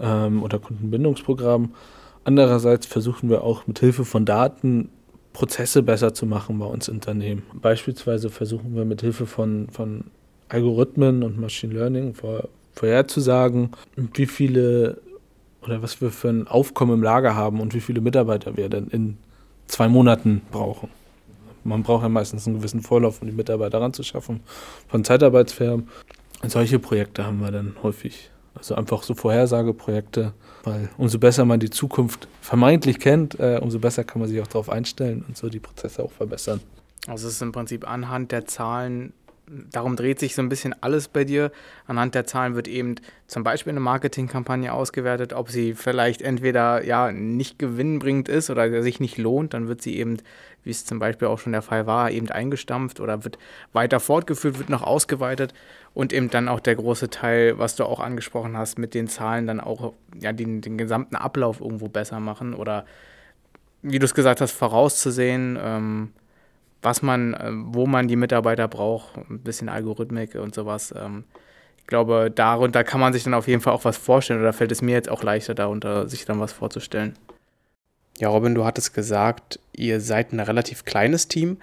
ähm, 0.00 0.42
oder 0.42 0.58
Kundenbindungsprogrammen. 0.58 1.74
Andererseits 2.24 2.86
versuchen 2.86 3.30
wir 3.30 3.42
auch 3.42 3.66
mit 3.66 3.78
Hilfe 3.78 4.04
von 4.04 4.26
Daten 4.26 4.90
Prozesse 5.32 5.82
besser 5.82 6.14
zu 6.14 6.26
machen 6.26 6.58
bei 6.58 6.66
uns 6.66 6.88
Unternehmen. 6.88 7.42
Beispielsweise 7.54 8.30
versuchen 8.30 8.74
wir 8.74 8.84
mit 8.84 9.00
Hilfe 9.00 9.26
von, 9.26 9.68
von 9.70 10.04
Algorithmen 10.48 11.22
und 11.22 11.38
Machine 11.38 11.74
Learning 11.74 12.14
vor, 12.14 12.48
vorherzusagen, 12.74 13.70
wie 13.96 14.26
viele 14.26 14.98
oder 15.62 15.80
was 15.80 16.00
wir 16.00 16.10
für 16.10 16.28
ein 16.28 16.48
Aufkommen 16.48 16.94
im 16.94 17.02
Lager 17.02 17.36
haben 17.36 17.60
und 17.60 17.74
wie 17.74 17.80
viele 17.80 18.00
Mitarbeiter 18.00 18.56
wir 18.56 18.68
denn 18.68 18.88
in 18.88 19.16
zwei 19.66 19.88
Monaten 19.88 20.42
brauchen. 20.50 20.88
Man 21.64 21.84
braucht 21.84 22.02
ja 22.02 22.08
meistens 22.08 22.46
einen 22.46 22.56
gewissen 22.56 22.80
Vorlauf, 22.80 23.22
um 23.22 23.28
die 23.28 23.34
Mitarbeiter 23.34 23.80
ranzuschaffen 23.80 24.40
von 24.88 25.04
Zeitarbeitsfirmen. 25.04 25.88
Solche 26.44 26.80
Projekte 26.80 27.24
haben 27.24 27.40
wir 27.40 27.52
dann 27.52 27.76
häufig. 27.82 28.30
Also 28.54 28.74
einfach 28.74 29.04
so 29.04 29.14
Vorhersageprojekte, 29.14 30.32
weil 30.62 30.88
umso 30.98 31.18
besser 31.18 31.44
man 31.44 31.60
die 31.60 31.70
Zukunft 31.70 32.28
vermeintlich 32.40 32.98
kennt, 32.98 33.38
äh, 33.40 33.58
umso 33.60 33.78
besser 33.78 34.04
kann 34.04 34.20
man 34.20 34.28
sich 34.28 34.40
auch 34.40 34.46
darauf 34.46 34.68
einstellen 34.68 35.24
und 35.26 35.36
so 35.36 35.48
die 35.48 35.60
Prozesse 35.60 36.02
auch 36.02 36.12
verbessern. 36.12 36.60
Also 37.06 37.28
es 37.28 37.34
ist 37.34 37.42
im 37.42 37.52
Prinzip 37.52 37.88
anhand 37.88 38.30
der 38.32 38.46
Zahlen 38.46 39.12
darum 39.46 39.96
dreht 39.96 40.18
sich 40.18 40.34
so 40.34 40.42
ein 40.42 40.48
bisschen 40.48 40.74
alles 40.82 41.08
bei 41.08 41.24
dir. 41.24 41.50
Anhand 41.86 42.14
der 42.14 42.26
Zahlen 42.26 42.54
wird 42.54 42.68
eben 42.68 42.96
zum 43.26 43.42
Beispiel 43.42 43.72
eine 43.72 43.80
Marketingkampagne 43.80 44.72
ausgewertet, 44.72 45.32
ob 45.32 45.50
sie 45.50 45.74
vielleicht 45.74 46.22
entweder 46.22 46.84
ja 46.84 47.12
nicht 47.12 47.58
gewinnbringend 47.58 48.28
ist 48.28 48.50
oder 48.50 48.82
sich 48.82 49.00
nicht 49.00 49.18
lohnt, 49.18 49.54
dann 49.54 49.68
wird 49.68 49.82
sie 49.82 49.96
eben, 49.96 50.18
wie 50.64 50.70
es 50.70 50.84
zum 50.84 50.98
Beispiel 50.98 51.28
auch 51.28 51.38
schon 51.38 51.52
der 51.52 51.62
Fall 51.62 51.86
war, 51.86 52.10
eben 52.10 52.30
eingestampft 52.30 53.00
oder 53.00 53.24
wird 53.24 53.38
weiter 53.72 54.00
fortgeführt, 54.00 54.58
wird 54.58 54.70
noch 54.70 54.82
ausgeweitet 54.82 55.52
und 55.92 56.12
eben 56.12 56.30
dann 56.30 56.48
auch 56.48 56.60
der 56.60 56.76
große 56.76 57.10
Teil, 57.10 57.58
was 57.58 57.76
du 57.76 57.84
auch 57.84 58.00
angesprochen 58.00 58.56
hast, 58.56 58.78
mit 58.78 58.94
den 58.94 59.08
Zahlen 59.08 59.46
dann 59.46 59.60
auch 59.60 59.92
ja 60.18 60.32
den, 60.32 60.60
den 60.60 60.78
gesamten 60.78 61.16
Ablauf 61.16 61.60
irgendwo 61.60 61.88
besser 61.88 62.20
machen 62.20 62.54
oder 62.54 62.84
wie 63.82 63.98
du 63.98 64.04
es 64.04 64.14
gesagt 64.14 64.40
hast, 64.40 64.52
vorauszusehen. 64.52 65.58
Ähm, 65.60 66.12
was 66.82 67.00
man, 67.02 67.36
ähm, 67.40 67.66
wo 67.68 67.86
man 67.86 68.08
die 68.08 68.16
Mitarbeiter 68.16 68.68
braucht, 68.68 69.16
ein 69.16 69.40
bisschen 69.40 69.68
Algorithmik 69.68 70.34
und 70.34 70.54
sowas. 70.54 70.92
Ähm, 70.96 71.24
ich 71.78 71.86
glaube, 71.86 72.30
darunter 72.34 72.84
kann 72.84 73.00
man 73.00 73.12
sich 73.12 73.24
dann 73.24 73.34
auf 73.34 73.48
jeden 73.48 73.60
Fall 73.60 73.72
auch 73.72 73.84
was 73.84 73.96
vorstellen 73.96 74.40
oder 74.40 74.52
fällt 74.52 74.72
es 74.72 74.82
mir 74.82 74.92
jetzt 74.92 75.08
auch 75.08 75.22
leichter, 75.22 75.54
darunter 75.54 76.08
sich 76.08 76.24
dann 76.24 76.40
was 76.40 76.52
vorzustellen. 76.52 77.14
Ja, 78.18 78.28
Robin, 78.28 78.54
du 78.54 78.64
hattest 78.64 78.94
gesagt, 78.94 79.58
ihr 79.72 80.00
seid 80.00 80.32
ein 80.32 80.40
relativ 80.40 80.84
kleines 80.84 81.28
Team. 81.28 81.58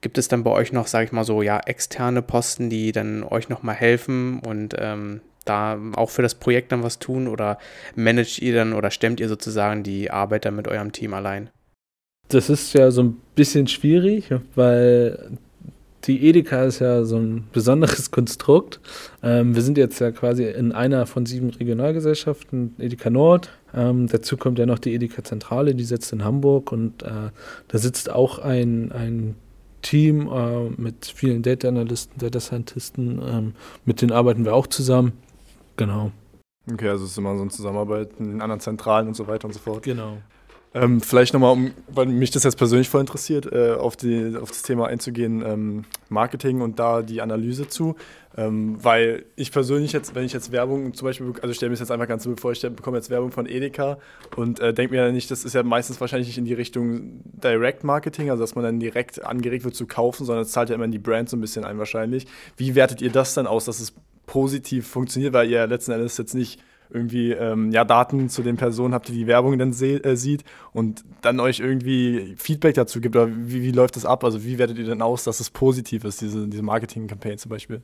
Gibt 0.00 0.18
es 0.18 0.28
dann 0.28 0.44
bei 0.44 0.50
euch 0.50 0.72
noch, 0.72 0.86
sage 0.86 1.04
ich 1.04 1.12
mal 1.12 1.24
so, 1.24 1.42
ja, 1.42 1.60
externe 1.60 2.22
Posten, 2.22 2.70
die 2.70 2.90
dann 2.92 3.22
euch 3.22 3.48
nochmal 3.48 3.74
helfen 3.74 4.40
und 4.40 4.74
ähm, 4.78 5.20
da 5.44 5.78
auch 5.94 6.10
für 6.10 6.22
das 6.22 6.34
Projekt 6.34 6.72
dann 6.72 6.82
was 6.82 6.98
tun 6.98 7.28
oder 7.28 7.58
managt 7.94 8.40
ihr 8.40 8.54
dann 8.54 8.72
oder 8.72 8.90
stemmt 8.90 9.20
ihr 9.20 9.28
sozusagen 9.28 9.82
die 9.82 10.10
Arbeit 10.10 10.46
dann 10.46 10.56
mit 10.56 10.68
eurem 10.68 10.92
Team 10.92 11.14
allein? 11.14 11.50
Das 12.30 12.50
ist 12.50 12.72
ja 12.72 12.90
so 12.90 13.02
ein 13.02 13.16
bisschen 13.34 13.66
schwierig, 13.66 14.30
weil 14.54 15.38
die 16.04 16.26
Edeka 16.26 16.64
ist 16.64 16.78
ja 16.78 17.04
so 17.04 17.16
ein 17.16 17.44
besonderes 17.52 18.10
Konstrukt. 18.10 18.80
Ähm, 19.22 19.54
wir 19.54 19.62
sind 19.62 19.76
jetzt 19.76 19.98
ja 20.00 20.10
quasi 20.10 20.44
in 20.44 20.72
einer 20.72 21.06
von 21.06 21.26
sieben 21.26 21.50
Regionalgesellschaften, 21.50 22.74
Edeka 22.78 23.10
Nord. 23.10 23.50
Ähm, 23.74 24.06
dazu 24.06 24.36
kommt 24.36 24.58
ja 24.58 24.66
noch 24.66 24.78
die 24.78 24.94
Edeka 24.94 25.22
Zentrale, 25.22 25.74
die 25.74 25.84
sitzt 25.84 26.12
in 26.12 26.24
Hamburg 26.24 26.72
und 26.72 27.02
äh, 27.02 27.30
da 27.68 27.78
sitzt 27.78 28.10
auch 28.10 28.38
ein, 28.38 28.92
ein 28.92 29.36
Team 29.82 30.28
äh, 30.28 30.70
mit 30.80 31.06
vielen 31.06 31.42
Data 31.42 31.68
Analysten, 31.68 32.18
Data 32.18 32.40
Scientisten. 32.40 33.20
Ähm, 33.22 33.54
mit 33.84 34.00
denen 34.00 34.12
arbeiten 34.12 34.44
wir 34.44 34.54
auch 34.54 34.66
zusammen. 34.66 35.12
Genau. 35.76 36.12
Okay, 36.70 36.88
also 36.88 37.04
es 37.04 37.12
ist 37.12 37.18
immer 37.18 37.34
so 37.36 37.42
eine 37.42 37.50
Zusammenarbeit 37.50 38.10
in 38.18 38.32
den 38.32 38.42
anderen 38.42 38.60
Zentralen 38.60 39.08
und 39.08 39.14
so 39.14 39.26
weiter 39.26 39.46
und 39.46 39.52
so 39.52 39.60
fort. 39.60 39.82
Genau. 39.82 40.18
Ähm, 40.72 41.00
vielleicht 41.00 41.34
nochmal, 41.34 41.52
um, 41.52 41.72
weil 41.88 42.06
mich 42.06 42.30
das 42.30 42.44
jetzt 42.44 42.56
persönlich 42.56 42.88
voll 42.88 43.00
interessiert, 43.00 43.50
äh, 43.52 43.72
auf, 43.72 43.96
die, 43.96 44.36
auf 44.40 44.50
das 44.50 44.62
Thema 44.62 44.86
einzugehen, 44.86 45.42
ähm, 45.44 45.84
Marketing 46.08 46.60
und 46.60 46.78
da 46.78 47.02
die 47.02 47.20
Analyse 47.20 47.66
zu. 47.66 47.96
Ähm, 48.36 48.76
weil 48.80 49.24
ich 49.34 49.50
persönlich 49.50 49.92
jetzt, 49.92 50.14
wenn 50.14 50.24
ich 50.24 50.32
jetzt 50.32 50.52
Werbung 50.52 50.94
zum 50.94 51.06
Beispiel, 51.06 51.32
also 51.42 51.48
ich 51.48 51.56
stelle 51.56 51.70
mir 51.70 51.74
das 51.74 51.80
jetzt 51.80 51.90
einfach 51.90 52.06
ganz 52.06 52.22
simpel 52.22 52.40
vor, 52.40 52.52
ich 52.52 52.60
bekomme 52.60 52.96
jetzt 52.98 53.10
Werbung 53.10 53.32
von 53.32 53.46
Edeka 53.46 53.98
und 54.36 54.60
äh, 54.60 54.72
denke 54.72 54.94
mir 54.94 55.06
ja 55.06 55.10
nicht, 55.10 55.32
das 55.32 55.44
ist 55.44 55.54
ja 55.54 55.64
meistens 55.64 56.00
wahrscheinlich 56.00 56.28
nicht 56.28 56.38
in 56.38 56.44
die 56.44 56.54
Richtung 56.54 57.20
Direct 57.24 57.82
Marketing, 57.82 58.30
also 58.30 58.44
dass 58.44 58.54
man 58.54 58.62
dann 58.62 58.78
direkt 58.78 59.24
angeregt 59.24 59.64
wird 59.64 59.74
zu 59.74 59.88
kaufen, 59.88 60.24
sondern 60.24 60.44
es 60.44 60.52
zahlt 60.52 60.68
ja 60.68 60.76
immer 60.76 60.84
in 60.84 60.92
die 60.92 61.00
Brand 61.00 61.28
so 61.28 61.36
ein 61.36 61.40
bisschen 61.40 61.64
ein 61.64 61.78
wahrscheinlich. 61.78 62.28
Wie 62.56 62.76
wertet 62.76 63.02
ihr 63.02 63.10
das 63.10 63.34
dann 63.34 63.48
aus, 63.48 63.64
dass 63.64 63.80
es 63.80 63.92
positiv 64.26 64.86
funktioniert, 64.86 65.32
weil 65.32 65.50
ihr 65.50 65.66
letzten 65.66 65.90
Endes 65.90 66.16
jetzt 66.16 66.34
nicht 66.34 66.60
irgendwie 66.92 67.32
ähm, 67.32 67.70
ja, 67.70 67.84
Daten 67.84 68.28
zu 68.28 68.42
den 68.42 68.56
Personen 68.56 68.94
habt, 68.94 69.08
die 69.08 69.12
die 69.12 69.26
Werbung 69.26 69.58
dann 69.58 69.72
äh, 69.72 70.16
sieht 70.16 70.44
und 70.72 71.04
dann 71.22 71.40
euch 71.40 71.60
irgendwie 71.60 72.34
Feedback 72.36 72.74
dazu 72.74 73.00
gibt? 73.00 73.16
Oder 73.16 73.28
wie, 73.28 73.62
wie 73.62 73.72
läuft 73.72 73.96
das 73.96 74.04
ab? 74.04 74.24
Also 74.24 74.44
wie 74.44 74.58
wertet 74.58 74.78
ihr 74.78 74.86
denn 74.86 75.02
aus, 75.02 75.24
dass 75.24 75.40
es 75.40 75.50
positiv 75.50 76.04
ist, 76.04 76.20
diese, 76.20 76.48
diese 76.48 76.62
Marketing-Campaign 76.62 77.38
zum 77.38 77.50
Beispiel? 77.50 77.82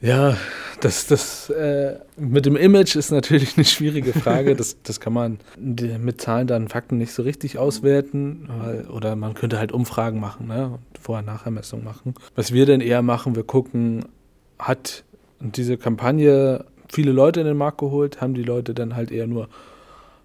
Ja, 0.00 0.36
das, 0.80 1.06
das 1.06 1.48
äh, 1.50 1.98
mit 2.16 2.44
dem 2.44 2.56
Image 2.56 2.96
ist 2.96 3.10
natürlich 3.10 3.56
eine 3.56 3.64
schwierige 3.64 4.12
Frage. 4.12 4.54
Das, 4.54 4.76
das 4.82 5.00
kann 5.00 5.12
man 5.12 5.38
mit 5.56 6.20
Zahlen, 6.20 6.46
dann 6.46 6.68
Fakten 6.68 6.98
nicht 6.98 7.12
so 7.12 7.22
richtig 7.22 7.58
auswerten. 7.58 8.48
Weil, 8.48 8.86
oder 8.88 9.16
man 9.16 9.34
könnte 9.34 9.58
halt 9.58 9.72
Umfragen 9.72 10.20
machen, 10.20 10.48
ne? 10.48 10.78
Vorher-Nachher-Messung 11.00 11.84
machen. 11.84 12.14
Was 12.34 12.52
wir 12.52 12.66
denn 12.66 12.80
eher 12.80 13.02
machen, 13.02 13.34
wir 13.36 13.44
gucken, 13.44 14.04
hat 14.58 15.04
diese 15.40 15.78
Kampagne 15.78 16.64
viele 16.94 17.12
Leute 17.12 17.40
in 17.40 17.46
den 17.46 17.56
Markt 17.56 17.78
geholt, 17.78 18.20
haben 18.20 18.34
die 18.34 18.42
Leute 18.42 18.72
dann 18.72 18.94
halt 18.94 19.10
eher 19.10 19.26
nur 19.26 19.48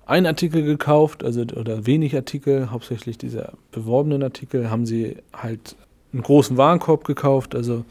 einen 0.06 0.26
Artikel 0.26 0.64
gekauft, 0.64 1.24
also 1.24 1.42
oder 1.42 1.86
wenig 1.86 2.16
Artikel, 2.16 2.72
hauptsächlich 2.72 3.18
diese 3.18 3.54
beworbenen 3.72 4.24
Artikel, 4.24 4.70
haben 4.70 4.86
sie 4.86 5.18
halt 5.34 5.76
einen 6.14 6.24
großen 6.24 6.58
Warenkorb 6.58 7.04
gekauft, 7.04 7.56
also, 7.56 7.86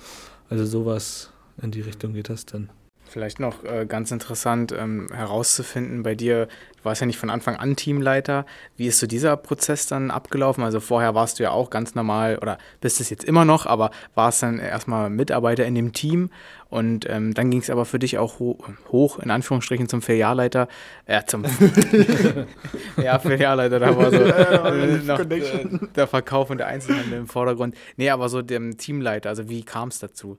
also 0.50 0.64
sowas 0.64 1.30
in 1.62 1.70
die 1.70 1.80
Richtung 1.80 2.12
geht 2.12 2.28
das 2.28 2.46
dann. 2.46 2.70
Vielleicht 3.08 3.40
noch 3.40 3.64
äh, 3.64 3.86
ganz 3.86 4.10
interessant 4.10 4.70
ähm, 4.70 5.06
herauszufinden 5.10 6.02
bei 6.02 6.14
dir, 6.14 6.46
du 6.76 6.84
warst 6.84 7.00
ja 7.00 7.06
nicht 7.06 7.18
von 7.18 7.30
Anfang 7.30 7.56
an 7.56 7.74
Teamleiter. 7.74 8.44
Wie 8.76 8.86
ist 8.86 8.98
so 8.98 9.06
dieser 9.06 9.36
Prozess 9.38 9.86
dann 9.86 10.10
abgelaufen? 10.10 10.62
Also 10.62 10.80
vorher 10.80 11.14
warst 11.14 11.38
du 11.38 11.44
ja 11.44 11.50
auch 11.50 11.70
ganz 11.70 11.94
normal 11.94 12.36
oder 12.36 12.58
bist 12.82 13.00
es 13.00 13.08
jetzt 13.08 13.24
immer 13.24 13.46
noch, 13.46 13.64
aber 13.64 13.92
warst 14.14 14.42
dann 14.42 14.58
erstmal 14.58 15.08
Mitarbeiter 15.08 15.64
in 15.64 15.74
dem 15.74 15.94
Team 15.94 16.28
und 16.70 17.08
ähm, 17.08 17.32
dann 17.32 17.50
ging 17.50 17.60
es 17.60 17.70
aber 17.70 17.86
für 17.86 17.98
dich 17.98 18.18
auch 18.18 18.40
ho 18.40 18.58
hoch, 18.90 19.18
in 19.18 19.30
Anführungsstrichen, 19.30 19.88
zum 19.88 20.02
Filialleiter. 20.02 20.68
Äh, 21.06 21.22
zum 21.26 21.44
ja, 23.02 23.18
Filialleiter, 23.18 23.78
da 23.78 23.96
war 23.96 24.10
so 24.10 24.16
äh, 24.16 24.98
noch 24.98 25.20
äh, 25.20 25.88
der 25.96 26.06
Verkauf 26.06 26.50
und 26.50 26.58
der 26.58 26.66
Einzelhandel 26.66 27.20
im 27.20 27.26
Vordergrund. 27.26 27.74
Nee, 27.96 28.10
aber 28.10 28.28
so 28.28 28.42
dem 28.42 28.76
Teamleiter, 28.76 29.30
also 29.30 29.48
wie 29.48 29.62
kam 29.62 29.88
es 29.88 29.98
dazu? 29.98 30.36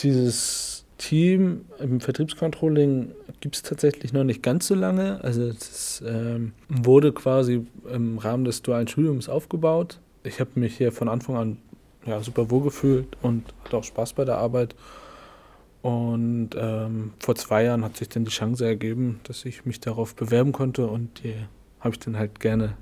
Dieses 0.00 0.84
Team 0.98 1.64
im 1.78 2.00
Vertriebscontrolling 2.00 3.12
gibt 3.40 3.56
es 3.56 3.62
tatsächlich 3.62 4.12
noch 4.12 4.24
nicht 4.24 4.42
ganz 4.42 4.66
so 4.66 4.74
lange. 4.74 5.22
Also 5.24 5.42
es 5.42 6.02
ähm, 6.06 6.52
wurde 6.68 7.12
quasi 7.12 7.66
im 7.90 8.18
Rahmen 8.18 8.44
des 8.44 8.60
dualen 8.60 8.88
Studiums 8.88 9.28
aufgebaut. 9.28 10.00
Ich 10.22 10.40
habe 10.40 10.50
mich 10.54 10.76
hier 10.76 10.92
von 10.92 11.08
Anfang 11.08 11.36
an 11.36 11.56
ja, 12.06 12.20
super 12.22 12.50
wohl 12.50 12.62
gefühlt 12.62 13.16
und 13.22 13.44
hatte 13.64 13.78
auch 13.78 13.84
Spaß 13.84 14.12
bei 14.14 14.24
der 14.24 14.38
Arbeit. 14.38 14.74
Und 15.86 16.50
ähm, 16.58 17.12
vor 17.20 17.36
zwei 17.36 17.62
Jahren 17.62 17.84
hat 17.84 17.96
sich 17.96 18.08
dann 18.08 18.24
die 18.24 18.32
Chance 18.32 18.66
ergeben, 18.66 19.20
dass 19.22 19.44
ich 19.44 19.64
mich 19.66 19.78
darauf 19.78 20.16
bewerben 20.16 20.50
konnte 20.50 20.88
und 20.88 21.22
die 21.22 21.36
habe 21.78 21.94
ich 21.94 22.00
dann 22.00 22.18
halt 22.18 22.40
gerne, 22.40 22.76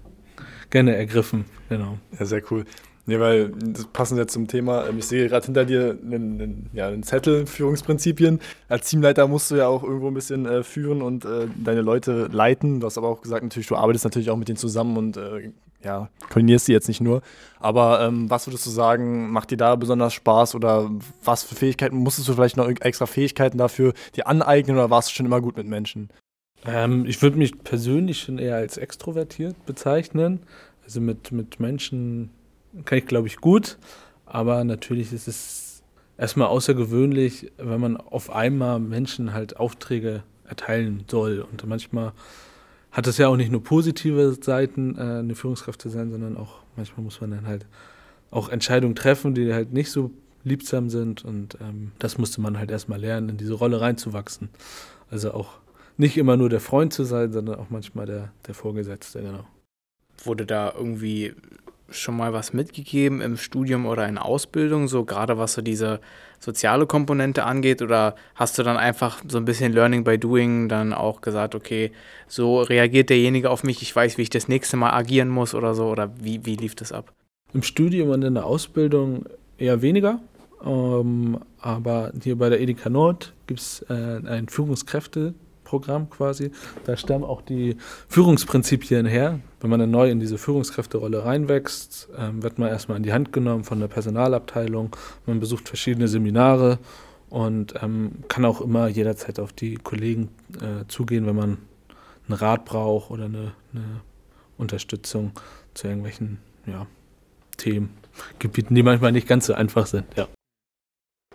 gerne 0.70 0.96
ergriffen. 0.96 1.44
Genau. 1.68 1.98
Ja, 2.18 2.24
sehr 2.24 2.40
cool. 2.50 2.64
Nee, 3.04 3.20
weil 3.20 3.50
das 3.50 3.88
passend 3.88 4.18
jetzt 4.18 4.32
zum 4.32 4.48
Thema, 4.48 4.86
ähm, 4.88 4.96
ich 4.96 5.04
sehe 5.04 5.28
gerade 5.28 5.44
hinter 5.44 5.66
dir 5.66 5.98
einen, 6.02 6.40
einen, 6.40 6.70
ja, 6.72 6.88
einen 6.88 7.02
Zettel, 7.02 7.46
Führungsprinzipien. 7.46 8.40
Als 8.70 8.88
Teamleiter 8.88 9.28
musst 9.28 9.50
du 9.50 9.56
ja 9.56 9.66
auch 9.66 9.82
irgendwo 9.82 10.08
ein 10.08 10.14
bisschen 10.14 10.46
äh, 10.46 10.62
führen 10.62 11.02
und 11.02 11.26
äh, 11.26 11.46
deine 11.62 11.82
Leute 11.82 12.30
leiten. 12.32 12.80
Du 12.80 12.86
hast 12.86 12.96
aber 12.96 13.08
auch 13.08 13.20
gesagt, 13.20 13.42
natürlich, 13.42 13.66
du 13.66 13.76
arbeitest 13.76 14.06
natürlich 14.06 14.30
auch 14.30 14.38
mit 14.38 14.48
denen 14.48 14.56
zusammen 14.56 14.96
und 14.96 15.18
äh, 15.18 15.52
ja, 15.84 16.08
koordinierst 16.28 16.68
die 16.68 16.72
jetzt 16.72 16.88
nicht 16.88 17.00
nur. 17.00 17.22
Aber 17.60 18.00
ähm, 18.00 18.28
was 18.30 18.46
würdest 18.46 18.66
du 18.66 18.70
sagen, 18.70 19.30
macht 19.30 19.50
dir 19.50 19.56
da 19.56 19.76
besonders 19.76 20.14
Spaß 20.14 20.54
oder 20.54 20.90
was 21.22 21.44
für 21.44 21.54
Fähigkeiten, 21.54 21.96
musstest 21.96 22.28
du 22.28 22.34
vielleicht 22.34 22.56
noch 22.56 22.68
extra 22.68 23.06
Fähigkeiten 23.06 23.58
dafür 23.58 23.92
dir 24.16 24.26
aneignen 24.26 24.76
oder 24.76 24.90
warst 24.90 25.10
du 25.10 25.14
schon 25.14 25.26
immer 25.26 25.40
gut 25.40 25.56
mit 25.56 25.66
Menschen? 25.66 26.10
Ähm, 26.66 27.04
ich 27.06 27.20
würde 27.22 27.36
mich 27.36 27.62
persönlich 27.62 28.20
schon 28.20 28.38
eher 28.38 28.56
als 28.56 28.76
extrovertiert 28.76 29.66
bezeichnen. 29.66 30.40
Also 30.84 31.00
mit, 31.00 31.32
mit 31.32 31.60
Menschen 31.60 32.30
kann 32.84 32.98
ich, 32.98 33.06
glaube 33.06 33.28
ich, 33.28 33.36
gut. 33.38 33.78
Aber 34.26 34.64
natürlich 34.64 35.12
ist 35.12 35.28
es 35.28 35.82
erstmal 36.16 36.48
außergewöhnlich, 36.48 37.52
wenn 37.58 37.80
man 37.80 37.96
auf 37.96 38.30
einmal 38.30 38.80
Menschen 38.80 39.32
halt 39.32 39.56
Aufträge 39.56 40.22
erteilen 40.48 41.04
soll. 41.10 41.40
Und 41.40 41.66
manchmal 41.66 42.12
hat 42.94 43.08
es 43.08 43.18
ja 43.18 43.26
auch 43.26 43.36
nicht 43.36 43.50
nur 43.50 43.62
positive 43.62 44.38
Seiten, 44.40 44.96
äh, 44.96 45.18
eine 45.18 45.34
Führungskraft 45.34 45.82
zu 45.82 45.88
sein, 45.88 46.12
sondern 46.12 46.36
auch 46.36 46.60
manchmal 46.76 47.02
muss 47.02 47.20
man 47.20 47.32
dann 47.32 47.46
halt 47.46 47.66
auch 48.30 48.48
Entscheidungen 48.48 48.94
treffen, 48.94 49.34
die 49.34 49.52
halt 49.52 49.72
nicht 49.72 49.90
so 49.90 50.12
liebsam 50.44 50.88
sind. 50.88 51.24
Und 51.24 51.58
ähm, 51.60 51.90
das 51.98 52.18
musste 52.18 52.40
man 52.40 52.56
halt 52.56 52.70
erstmal 52.70 53.00
lernen, 53.00 53.30
in 53.30 53.36
diese 53.36 53.54
Rolle 53.54 53.80
reinzuwachsen. 53.80 54.48
Also 55.10 55.32
auch 55.32 55.58
nicht 55.96 56.16
immer 56.16 56.36
nur 56.36 56.48
der 56.48 56.60
Freund 56.60 56.92
zu 56.92 57.02
sein, 57.02 57.32
sondern 57.32 57.58
auch 57.58 57.68
manchmal 57.68 58.06
der, 58.06 58.32
der 58.46 58.54
Vorgesetzte, 58.54 59.22
genau. 59.22 59.44
Wurde 60.22 60.46
da 60.46 60.72
irgendwie 60.76 61.34
schon 61.90 62.16
mal 62.16 62.32
was 62.32 62.52
mitgegeben 62.52 63.20
im 63.20 63.36
Studium 63.36 63.86
oder 63.86 64.08
in 64.08 64.18
Ausbildung, 64.18 64.88
so 64.88 65.04
gerade 65.04 65.38
was 65.38 65.54
so 65.54 65.62
diese 65.62 66.00
soziale 66.38 66.86
Komponente 66.86 67.44
angeht? 67.44 67.82
Oder 67.82 68.16
hast 68.34 68.58
du 68.58 68.62
dann 68.62 68.76
einfach 68.76 69.22
so 69.28 69.38
ein 69.38 69.44
bisschen 69.44 69.72
Learning 69.72 70.04
by 70.04 70.18
Doing 70.18 70.68
dann 70.68 70.92
auch 70.92 71.20
gesagt, 71.20 71.54
okay, 71.54 71.92
so 72.26 72.60
reagiert 72.60 73.10
derjenige 73.10 73.50
auf 73.50 73.64
mich, 73.64 73.82
ich 73.82 73.94
weiß, 73.94 74.18
wie 74.18 74.22
ich 74.22 74.30
das 74.30 74.48
nächste 74.48 74.76
Mal 74.76 74.92
agieren 74.92 75.28
muss 75.28 75.54
oder 75.54 75.74
so? 75.74 75.86
Oder 75.86 76.10
wie, 76.20 76.44
wie 76.44 76.56
lief 76.56 76.74
das 76.74 76.92
ab? 76.92 77.12
Im 77.52 77.62
Studium 77.62 78.10
und 78.10 78.22
in 78.22 78.34
der 78.34 78.46
Ausbildung 78.46 79.26
eher 79.58 79.82
weniger. 79.82 80.20
Ähm, 80.64 81.38
aber 81.60 82.12
hier 82.22 82.36
bei 82.36 82.48
der 82.48 82.60
Edeka 82.60 82.88
Nord 82.88 83.32
gibt 83.46 83.60
es 83.60 83.84
äh, 83.88 83.92
ein 83.92 84.48
Führungskräfte- 84.48 85.34
Programm 85.64 86.08
quasi. 86.08 86.52
Da 86.84 86.96
stammen 86.96 87.24
auch 87.24 87.42
die 87.42 87.76
Führungsprinzipien 88.08 89.06
her. 89.06 89.40
Wenn 89.64 89.70
man 89.70 89.80
dann 89.80 89.92
neu 89.92 90.10
in 90.10 90.20
diese 90.20 90.36
Führungskräfterolle 90.36 91.24
reinwächst, 91.24 92.10
ähm, 92.18 92.42
wird 92.42 92.58
man 92.58 92.68
erstmal 92.68 92.98
in 92.98 93.02
die 93.02 93.14
Hand 93.14 93.32
genommen 93.32 93.64
von 93.64 93.80
der 93.80 93.88
Personalabteilung. 93.88 94.94
Man 95.24 95.40
besucht 95.40 95.68
verschiedene 95.68 96.06
Seminare 96.06 96.78
und 97.30 97.72
ähm, 97.82 98.12
kann 98.28 98.44
auch 98.44 98.60
immer 98.60 98.88
jederzeit 98.88 99.40
auf 99.40 99.54
die 99.54 99.76
Kollegen 99.76 100.28
äh, 100.56 100.86
zugehen, 100.88 101.24
wenn 101.24 101.36
man 101.36 101.56
einen 102.28 102.38
Rat 102.38 102.66
braucht 102.66 103.10
oder 103.10 103.24
eine, 103.24 103.54
eine 103.72 104.02
Unterstützung 104.58 105.32
zu 105.72 105.86
irgendwelchen 105.86 106.40
ja, 106.66 106.86
Themen, 107.56 107.88
Gebieten, 108.40 108.74
die 108.74 108.82
manchmal 108.82 109.12
nicht 109.12 109.26
ganz 109.26 109.46
so 109.46 109.54
einfach 109.54 109.86
sind. 109.86 110.04
Ja. 110.14 110.28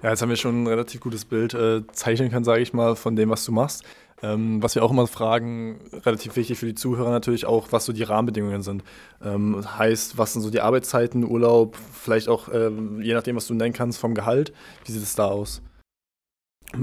Ja, 0.04 0.12
jetzt 0.12 0.22
haben 0.22 0.30
wir 0.30 0.38
schon 0.38 0.64
ein 0.64 0.68
relativ 0.68 1.02
gutes 1.02 1.26
Bild 1.26 1.54
äh, 1.56 1.82
zeichnen 1.92 2.30
können, 2.30 2.46
sage 2.46 2.62
ich 2.62 2.74
mal, 2.74 2.96
von 2.96 3.16
dem, 3.16 3.32
was 3.32 3.44
du 3.44 3.52
machst. 3.52 3.84
Ähm, 4.22 4.62
was 4.62 4.76
wir 4.76 4.84
auch 4.84 4.92
immer 4.92 5.08
fragen, 5.08 5.80
relativ 6.06 6.36
wichtig 6.36 6.60
für 6.60 6.66
die 6.66 6.76
Zuhörer 6.76 7.10
natürlich 7.10 7.46
auch, 7.46 7.72
was 7.72 7.86
so 7.86 7.94
die 7.94 8.04
Rahmenbedingungen 8.04 8.62
sind. 8.62 8.84
Ähm, 9.24 9.64
heißt, 9.78 10.18
was 10.18 10.34
sind 10.34 10.42
so 10.42 10.50
die 10.50 10.60
Arbeitszeiten, 10.60 11.24
Urlaub, 11.24 11.78
vielleicht 11.94 12.28
auch, 12.28 12.50
ähm, 12.54 13.02
je 13.02 13.14
nachdem, 13.14 13.38
was 13.38 13.48
du 13.48 13.54
nennen 13.54 13.74
kannst, 13.74 14.00
vom 14.00 14.14
Gehalt. 14.14 14.52
Wie 14.86 14.92
sieht 14.92 15.04
es 15.04 15.16
da 15.16 15.26
aus? 15.26 15.62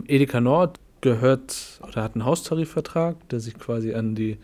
Edeka 0.06 0.40
Nord 0.40 0.80
gehört 1.02 1.80
oder 1.86 2.02
hat 2.02 2.14
einen 2.14 2.24
Haustarifvertrag, 2.24 3.28
der 3.28 3.40
sich 3.40 3.58
quasi 3.58 3.94
an 3.94 4.14
die 4.14 4.38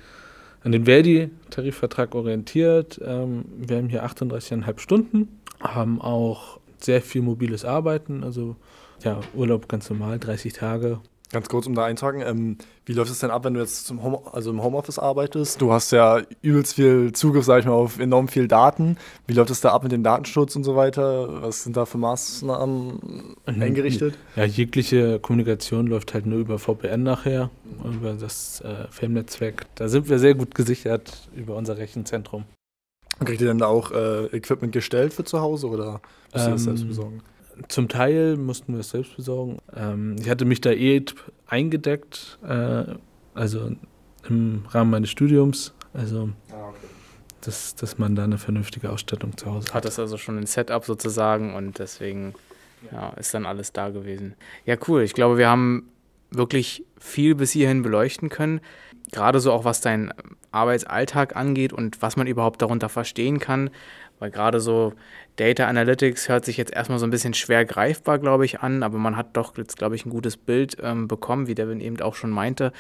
an 0.65 0.71
den 0.71 0.85
Verdi-Tarifvertrag 0.85 2.15
orientiert. 2.15 3.01
Ähm, 3.05 3.45
wir 3.57 3.79
haben 3.79 3.89
hier 3.89 4.05
38,5 4.05 4.79
Stunden, 4.79 5.41
haben 5.61 6.01
auch 6.01 6.61
sehr 6.79 7.03
viel 7.03 7.23
mobiles 7.23 7.65
Arbeiten, 7.65 8.23
also 8.23 8.57
ja, 9.03 9.21
Urlaub 9.35 9.69
ganz 9.69 9.91
normal, 9.91 10.21
30 10.21 10.53
Tage 10.53 11.01
Ganz 11.33 11.49
kurz, 11.49 11.67
um 11.67 11.75
da 11.75 11.87
einzuhaken, 11.87 12.21
ähm, 12.21 12.59
wie 12.85 12.93
läuft 12.93 13.11
es 13.11 13.21
denn 13.21 13.31
ab, 13.31 13.45
wenn 13.45 13.55
du 13.55 13.61
jetzt 13.61 13.87
zum 13.87 14.03
Home, 14.03 14.21
also 14.33 14.51
im 14.51 14.63
Homeoffice 14.63 14.99
arbeitest? 14.99 15.63
Du 15.63 15.73
hast 15.73 15.91
ja 15.91 16.21
übelst 16.43 16.75
viel 16.75 17.13
Zugriff, 17.13 17.47
sag 17.47 17.61
ich 17.61 17.65
mal, 17.65 17.73
auf 17.73 17.99
enorm 17.99 18.29
viel 18.29 18.49
Daten. 18.49 18.99
Wie 19.27 19.33
läuft 19.33 19.51
es 19.51 19.63
da 19.63 19.71
ab 19.71 19.83
mit 19.83 19.93
dem 19.93 20.03
Datenschutz 20.03 20.57
und 20.57 20.65
so 20.65 20.77
weiter? 20.77 21.43
Was 21.43 21.65
sind 21.65 21.79
da 21.79 21.87
für 21.87 21.97
Maßnahmen 21.97 23.37
mhm. 23.47 23.63
eingerichtet? 23.63 24.19
Ja, 24.37 24.45
jegliche 24.45 25.19
Kommunikation 25.21 25.87
läuft 25.87 26.13
halt 26.13 26.27
nur 26.27 26.39
über 26.39 26.59
VPN 26.59 27.03
nachher, 27.03 27.51
über 27.83 28.13
das 28.13 28.61
äh, 28.61 28.89
Filmnetzwerk. 28.91 29.65
Da 29.77 29.89
sind 29.89 30.11
wir 30.11 30.19
sehr 30.19 30.35
gut 30.35 30.55
gesichert 30.55 31.31
über 31.35 31.57
unser 31.57 31.79
Rechenzentrum. 31.79 32.45
Kriegt 33.25 33.41
ihr 33.41 33.47
denn 33.47 33.59
da 33.59 33.69
auch 33.69 33.91
äh, 33.93 34.27
Equipment 34.37 34.73
gestellt 34.73 35.15
für 35.15 35.25
zu 35.25 35.41
Hause 35.41 35.69
oder 35.69 36.03
müsst 36.33 36.45
ihr 36.45 36.49
ähm, 36.49 36.53
das 36.53 36.65
selbst 36.65 36.87
besorgen? 36.87 37.23
Zum 37.69 37.89
Teil 37.89 38.37
mussten 38.37 38.73
wir 38.73 38.81
es 38.81 38.91
selbst 38.91 39.17
besorgen. 39.17 39.59
Ähm, 39.75 40.17
ich 40.19 40.29
hatte 40.29 40.45
mich 40.45 40.61
da 40.61 40.71
eh 40.71 41.05
eingedeckt, 41.47 42.39
äh, 42.47 42.85
also 43.35 43.73
im 44.29 44.65
Rahmen 44.69 44.91
meines 44.91 45.11
Studiums. 45.11 45.75
Also, 45.93 46.31
ah, 46.51 46.69
okay. 46.69 46.79
dass, 47.43 47.75
dass 47.75 47.99
man 47.99 48.17
da 48.17 48.25
eine 48.25 48.39
vernünftige 48.39 48.91
Ausstattung 48.91 49.37
zu 49.37 49.47
Hause 49.47 49.69
hat. 49.69 49.75
Hat 49.75 49.85
das 49.85 49.99
also 49.99 50.17
schon 50.17 50.39
ein 50.39 50.47
Setup 50.47 50.85
sozusagen 50.85 51.55
und 51.55 51.79
deswegen 51.79 52.35
ja, 52.91 53.11
ist 53.11 53.35
dann 53.35 53.47
alles 53.47 53.73
da 53.73 53.91
gewesen. 53.91 54.35
Ja, 54.65 54.77
cool. 54.89 55.03
Ich 55.03 55.13
glaube, 55.13 55.39
wir 55.39 55.49
haben 55.49 55.89
wirklich 56.31 56.85
viel 56.99 57.35
bis 57.35 57.53
hierhin 57.53 57.83
beleuchten 57.83 58.29
können. 58.29 58.61
Gerade 59.11 59.41
so 59.41 59.53
auch 59.53 59.65
was 59.65 59.81
dein 59.81 60.13
Arbeitsalltag 60.51 61.37
angeht 61.37 61.73
und 61.73 62.01
was 62.01 62.17
man 62.17 62.27
überhaupt 62.27 62.63
darunter 62.63 62.89
verstehen 62.89 63.39
kann. 63.39 63.71
Weil 64.23 64.31
gerade 64.31 64.61
so 64.61 64.93
Data 65.35 65.67
Analytics 65.67 66.29
hört 66.29 66.45
sich 66.45 66.57
jetzt 66.57 66.73
erstmal 66.73 67.01
so 67.01 67.07
ein 67.09 67.11
bisschen 67.11 67.35
schwer 67.35 67.65
greifbar, 67.65 68.21
glaube 68.21 68.45
ich, 68.45 68.61
an, 68.61 68.85
aber 68.85 68.97
man 68.97 69.17
hat 69.17 69.37
doch 69.37 69.59
jetzt, 69.59 69.77
glaube 69.77 69.97
ich, 69.97 70.07
ein 70.07 70.11
gutes 70.11 70.37
Bild 70.37 70.77
ähm, 70.81 71.09
bekommen, 71.09 71.49
wie 71.49 71.57
Devin 71.57 71.81
eben 71.81 72.01
auch 72.01 72.15
schon 72.15 72.31
meinte. 72.31 72.73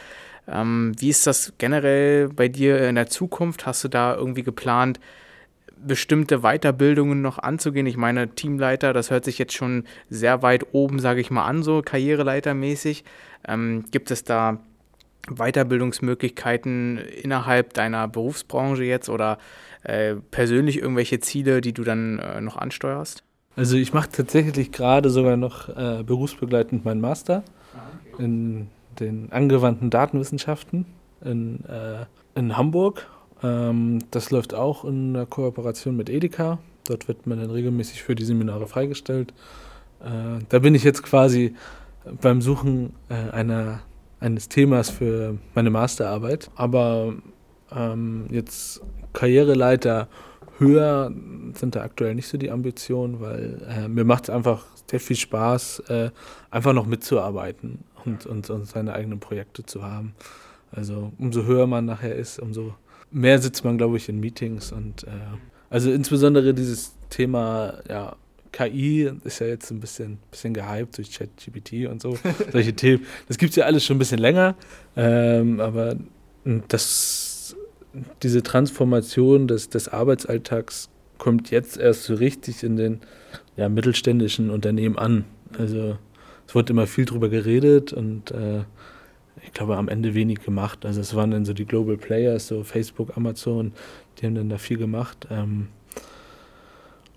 Ähm, 0.46 0.92
wie 1.00 1.08
ist 1.08 1.26
das 1.26 1.54
generell 1.58 2.28
bei 2.28 2.46
dir 2.46 2.88
in 2.88 2.94
der 2.94 3.08
Zukunft? 3.08 3.66
Hast 3.66 3.82
du 3.82 3.88
da 3.88 4.14
irgendwie 4.14 4.44
geplant, 4.44 5.00
bestimmte 5.76 6.42
Weiterbildungen 6.42 7.22
noch 7.22 7.40
anzugehen? 7.40 7.86
Ich 7.86 7.96
meine, 7.96 8.28
Teamleiter, 8.28 8.92
das 8.92 9.10
hört 9.10 9.24
sich 9.24 9.36
jetzt 9.40 9.54
schon 9.54 9.82
sehr 10.08 10.42
weit 10.42 10.66
oben, 10.70 11.00
sage 11.00 11.20
ich 11.20 11.32
mal, 11.32 11.44
an, 11.44 11.64
so 11.64 11.82
karriereleitermäßig. 11.82 13.02
Ähm, 13.48 13.86
gibt 13.90 14.12
es 14.12 14.22
da 14.22 14.60
Weiterbildungsmöglichkeiten 15.28 16.98
innerhalb 16.98 17.74
deiner 17.74 18.08
Berufsbranche 18.08 18.84
jetzt 18.84 19.08
oder 19.08 19.38
äh, 19.82 20.16
persönlich 20.30 20.78
irgendwelche 20.78 21.20
Ziele, 21.20 21.60
die 21.60 21.72
du 21.72 21.84
dann 21.84 22.18
äh, 22.18 22.40
noch 22.40 22.56
ansteuerst? 22.56 23.22
Also 23.54 23.76
ich 23.76 23.92
mache 23.92 24.10
tatsächlich 24.10 24.72
gerade 24.72 25.10
sogar 25.10 25.36
noch 25.36 25.68
äh, 25.68 26.02
berufsbegleitend 26.02 26.84
meinen 26.84 27.00
Master 27.00 27.42
ah, 27.74 28.22
in 28.22 28.68
den 28.98 29.30
angewandten 29.30 29.90
Datenwissenschaften 29.90 30.86
in, 31.24 31.64
äh, 31.66 32.06
in 32.34 32.56
Hamburg. 32.56 33.06
Ähm, 33.42 34.00
das 34.10 34.30
läuft 34.30 34.54
auch 34.54 34.84
in 34.84 35.14
einer 35.14 35.26
Kooperation 35.26 35.96
mit 35.96 36.08
Edeka. 36.08 36.58
Dort 36.86 37.08
wird 37.08 37.26
man 37.26 37.40
dann 37.40 37.50
regelmäßig 37.50 38.02
für 38.02 38.14
die 38.14 38.24
Seminare 38.24 38.66
freigestellt. 38.66 39.32
Äh, 40.00 40.42
da 40.48 40.58
bin 40.58 40.74
ich 40.74 40.84
jetzt 40.84 41.02
quasi 41.02 41.54
beim 42.20 42.42
Suchen 42.42 42.94
äh, 43.08 43.30
einer, 43.32 43.80
eines 44.22 44.48
Themas 44.48 44.88
für 44.88 45.36
meine 45.54 45.70
Masterarbeit. 45.70 46.50
Aber 46.54 47.14
ähm, 47.74 48.26
jetzt 48.30 48.80
Karriereleiter 49.12 50.08
höher 50.58 51.12
sind 51.54 51.74
da 51.74 51.82
aktuell 51.82 52.14
nicht 52.14 52.28
so 52.28 52.38
die 52.38 52.50
Ambitionen, 52.50 53.20
weil 53.20 53.60
äh, 53.68 53.88
mir 53.88 54.04
macht 54.04 54.24
es 54.24 54.30
einfach 54.30 54.64
sehr 54.88 55.00
viel 55.00 55.16
Spaß, 55.16 55.80
äh, 55.88 56.10
einfach 56.50 56.72
noch 56.72 56.86
mitzuarbeiten 56.86 57.80
und, 58.04 58.26
und, 58.26 58.48
und 58.48 58.66
seine 58.66 58.92
eigenen 58.94 59.20
Projekte 59.20 59.64
zu 59.64 59.82
haben. 59.82 60.14
Also 60.70 61.12
umso 61.18 61.44
höher 61.44 61.66
man 61.66 61.84
nachher 61.84 62.14
ist, 62.14 62.38
umso 62.38 62.74
mehr 63.10 63.38
sitzt 63.38 63.64
man, 63.64 63.76
glaube 63.76 63.96
ich, 63.96 64.08
in 64.08 64.20
Meetings 64.20 64.72
und 64.72 65.04
äh, 65.04 65.10
also 65.68 65.90
insbesondere 65.90 66.54
dieses 66.54 66.94
Thema, 67.08 67.78
ja, 67.88 68.16
KI 68.52 69.10
ist 69.24 69.40
ja 69.40 69.46
jetzt 69.46 69.70
ein 69.70 69.80
bisschen, 69.80 70.18
bisschen 70.30 70.54
gehypt 70.54 70.98
durch 70.98 71.10
ChatGPT 71.10 71.86
und 71.88 72.02
so, 72.02 72.18
solche 72.52 72.74
Themen. 72.74 73.06
Das 73.28 73.38
gibt 73.38 73.50
es 73.50 73.56
ja 73.56 73.64
alles 73.64 73.84
schon 73.84 73.96
ein 73.96 73.98
bisschen 73.98 74.18
länger, 74.18 74.54
ähm, 74.96 75.58
aber 75.60 75.96
das 76.68 77.32
diese 78.22 78.42
Transformation 78.42 79.48
des, 79.48 79.68
des 79.68 79.88
Arbeitsalltags 79.88 80.88
kommt 81.18 81.50
jetzt 81.50 81.76
erst 81.76 82.04
so 82.04 82.14
richtig 82.14 82.62
in 82.62 82.76
den 82.76 83.00
ja, 83.56 83.68
mittelständischen 83.68 84.50
Unternehmen 84.50 84.98
an. 84.98 85.24
Also 85.58 85.98
es 86.46 86.54
wurde 86.54 86.72
immer 86.72 86.86
viel 86.86 87.04
drüber 87.04 87.28
geredet 87.28 87.92
und 87.92 88.30
äh, 88.30 88.60
ich 89.42 89.52
glaube 89.52 89.76
am 89.76 89.88
Ende 89.88 90.14
wenig 90.14 90.40
gemacht. 90.40 90.84
Also 90.86 91.00
es 91.00 91.14
waren 91.14 91.30
dann 91.30 91.44
so 91.44 91.52
die 91.52 91.66
Global 91.66 91.96
Players, 91.96 92.46
so 92.46 92.64
Facebook, 92.64 93.16
Amazon, 93.16 93.72
die 94.18 94.26
haben 94.26 94.34
dann 94.34 94.48
da 94.48 94.58
viel 94.58 94.78
gemacht. 94.78 95.26
Ähm, 95.30 95.68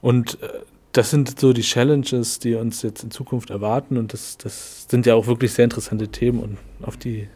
und 0.01 0.41
äh, 0.41 0.49
das 0.95 1.09
sind 1.09 1.39
so 1.39 1.51
die 1.51 1.61
Challenges, 1.61 2.39
die 2.39 2.55
uns 2.55 2.81
jetzt 2.81 3.03
in 3.03 3.11
Zukunft 3.11 3.49
erwarten 3.49 3.97
und 3.97 4.13
das, 4.13 4.37
das 4.37 4.87
sind 4.89 5.05
ja 5.05 5.15
auch 5.15 5.27
wirklich 5.27 5.51
sehr 5.53 5.65
interessante 5.65 6.07
Themen 6.07 6.39
und 6.39 6.57
auf 6.81 6.95
die 6.95 7.27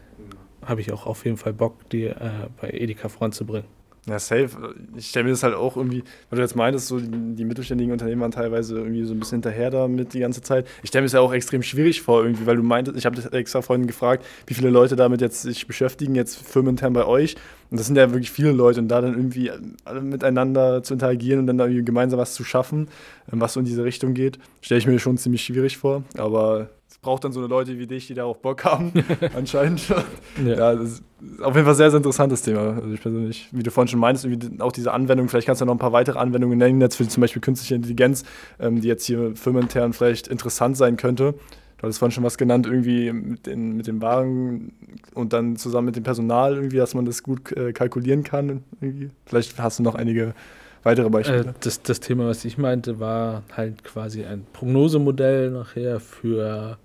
habe 0.64 0.80
ich 0.80 0.92
auch 0.92 1.06
auf 1.06 1.24
jeden 1.24 1.36
Fall 1.36 1.52
Bock, 1.52 1.88
die 1.90 2.04
äh, 2.04 2.30
bei 2.60 2.70
Edeka 2.70 3.08
voranzubringen. 3.08 3.66
Ja, 4.10 4.18
safe. 4.18 4.74
Ich 4.96 5.06
stelle 5.06 5.26
mir 5.26 5.30
das 5.30 5.44
halt 5.44 5.54
auch 5.54 5.76
irgendwie, 5.76 6.02
weil 6.28 6.38
du 6.38 6.42
jetzt 6.42 6.56
meintest, 6.56 6.88
so 6.88 6.98
die, 6.98 7.44
mittelständigen 7.44 7.92
Unternehmen 7.92 8.20
waren 8.20 8.32
teilweise 8.32 8.76
irgendwie 8.78 9.04
so 9.04 9.14
ein 9.14 9.20
bisschen 9.20 9.36
hinterher 9.36 9.70
damit 9.70 10.14
die 10.14 10.18
ganze 10.18 10.42
Zeit. 10.42 10.66
Ich 10.82 10.88
stelle 10.88 11.02
mir 11.02 11.06
das 11.06 11.12
ja 11.12 11.20
auch 11.20 11.32
extrem 11.32 11.62
schwierig 11.62 12.02
vor, 12.02 12.24
irgendwie, 12.24 12.44
weil 12.44 12.56
du 12.56 12.64
meintest, 12.64 12.98
ich 12.98 13.06
habe 13.06 13.14
das 13.14 13.26
extra 13.26 13.62
vorhin 13.62 13.86
gefragt, 13.86 14.26
wie 14.48 14.54
viele 14.54 14.68
Leute 14.68 14.96
damit 14.96 15.20
jetzt 15.20 15.42
sich 15.42 15.64
beschäftigen, 15.68 16.16
jetzt 16.16 16.44
firmenintern 16.44 16.92
bei 16.92 17.06
euch. 17.06 17.36
Und 17.70 17.78
das 17.78 17.86
sind 17.86 17.94
ja 17.94 18.10
wirklich 18.10 18.32
viele 18.32 18.50
Leute 18.50 18.80
und 18.80 18.88
da 18.88 19.00
dann 19.00 19.14
irgendwie 19.14 19.52
alle 19.84 20.00
miteinander 20.00 20.82
zu 20.82 20.94
interagieren 20.94 21.38
und 21.38 21.46
dann 21.46 21.60
irgendwie 21.60 21.84
gemeinsam 21.84 22.18
was 22.18 22.34
zu 22.34 22.42
schaffen, 22.42 22.88
ähm, 23.32 23.40
was 23.40 23.52
so 23.52 23.60
in 23.60 23.66
diese 23.66 23.84
Richtung 23.84 24.14
geht, 24.14 24.40
stelle 24.60 24.80
ich 24.80 24.88
mir 24.88 24.98
schon 24.98 25.18
ziemlich 25.18 25.44
schwierig 25.44 25.78
vor. 25.78 26.02
Aber 26.18 26.70
braucht 26.98 27.24
dann 27.24 27.32
so 27.32 27.40
eine 27.40 27.48
Leute 27.48 27.78
wie 27.78 27.86
dich, 27.86 28.06
die 28.06 28.14
da 28.14 28.24
auch 28.24 28.36
Bock 28.36 28.64
haben, 28.64 28.92
anscheinend. 29.36 29.88
Ja, 29.88 30.04
ja 30.44 30.74
das 30.74 30.90
ist 30.90 31.04
auf 31.40 31.54
jeden 31.54 31.64
Fall 31.64 31.74
ein 31.74 31.76
sehr, 31.76 31.90
sehr 31.90 31.98
interessantes 31.98 32.42
Thema. 32.42 32.76
Also 32.76 32.92
ich 32.92 33.00
persönlich, 33.00 33.48
wie 33.52 33.62
du 33.62 33.70
vorhin 33.70 33.88
schon 33.88 34.00
meintest, 34.00 34.26
auch 34.60 34.72
diese 34.72 34.92
Anwendung, 34.92 35.28
vielleicht 35.28 35.46
kannst 35.46 35.60
du 35.60 35.66
noch 35.66 35.74
ein 35.74 35.78
paar 35.78 35.92
weitere 35.92 36.18
Anwendungen 36.18 36.58
nennen, 36.58 36.80
jetzt 36.80 36.96
für 36.96 37.06
zum 37.06 37.20
Beispiel 37.20 37.42
künstliche 37.42 37.74
Intelligenz, 37.74 38.24
ähm, 38.58 38.80
die 38.80 38.88
jetzt 38.88 39.04
hier 39.04 39.36
firmenintern 39.36 39.92
vielleicht 39.92 40.28
interessant 40.28 40.76
sein 40.76 40.96
könnte. 40.96 41.34
Du 41.78 41.84
hattest 41.84 41.98
vorhin 41.98 42.12
schon 42.12 42.24
was 42.24 42.36
genannt, 42.36 42.66
irgendwie 42.66 43.10
mit 43.10 43.46
den, 43.46 43.74
mit 43.74 43.86
den 43.86 44.02
Waren 44.02 44.72
und 45.14 45.32
dann 45.32 45.56
zusammen 45.56 45.86
mit 45.86 45.96
dem 45.96 46.02
Personal, 46.02 46.56
irgendwie, 46.56 46.76
dass 46.76 46.94
man 46.94 47.06
das 47.06 47.22
gut 47.22 47.52
äh, 47.52 47.72
kalkulieren 47.72 48.22
kann. 48.22 48.64
Irgendwie. 48.82 49.08
Vielleicht 49.24 49.58
hast 49.58 49.78
du 49.78 49.82
noch 49.82 49.94
einige 49.94 50.34
weitere 50.82 51.10
Beispiele. 51.10 51.40
Äh, 51.40 51.52
das, 51.60 51.82
das 51.82 52.00
Thema, 52.00 52.26
was 52.26 52.44
ich 52.44 52.58
meinte, 52.58 53.00
war 53.00 53.42
halt 53.56 53.84
quasi 53.84 54.24
ein 54.24 54.46
Prognosemodell 54.52 55.50
nachher 55.50 56.00
für 56.00 56.78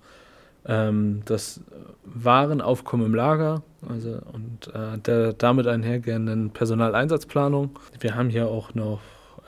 ähm, 0.66 1.22
das 1.24 1.60
Warenaufkommen 2.04 3.06
im 3.06 3.14
Lager 3.14 3.62
also, 3.88 4.18
und 4.32 4.74
äh, 4.74 4.98
der 4.98 5.32
damit 5.32 5.66
einhergehenden 5.66 6.50
Personaleinsatzplanung. 6.50 7.70
Wir 8.00 8.14
haben 8.14 8.28
hier 8.28 8.48
auch 8.48 8.74
noch 8.74 9.00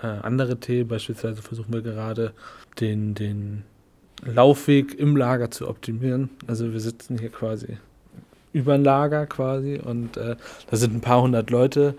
äh, 0.03 0.07
andere 0.07 0.59
Themen, 0.59 0.89
beispielsweise 0.89 1.43
versuchen 1.43 1.73
wir 1.73 1.83
gerade 1.83 2.33
den, 2.81 3.15
den 3.15 3.65
Laufweg 4.25 4.99
im 4.99 5.17
Lager 5.17 5.51
zu 5.51 5.69
optimieren. 5.69 6.31
Also 6.47 6.73
wir 6.73 6.81
sitzen 6.81 7.19
hier 7.19 7.31
quasi 7.31 7.79
über 8.53 8.75
ein 8.75 8.85
Lager 8.85 9.27
quasi 9.27 9.81
und 9.83 10.17
äh, 10.17 10.37
da 10.71 10.77
sind 10.77 10.95
ein 10.95 11.01
paar 11.01 11.23
hundert 11.23 11.51
Leute, 11.51 11.95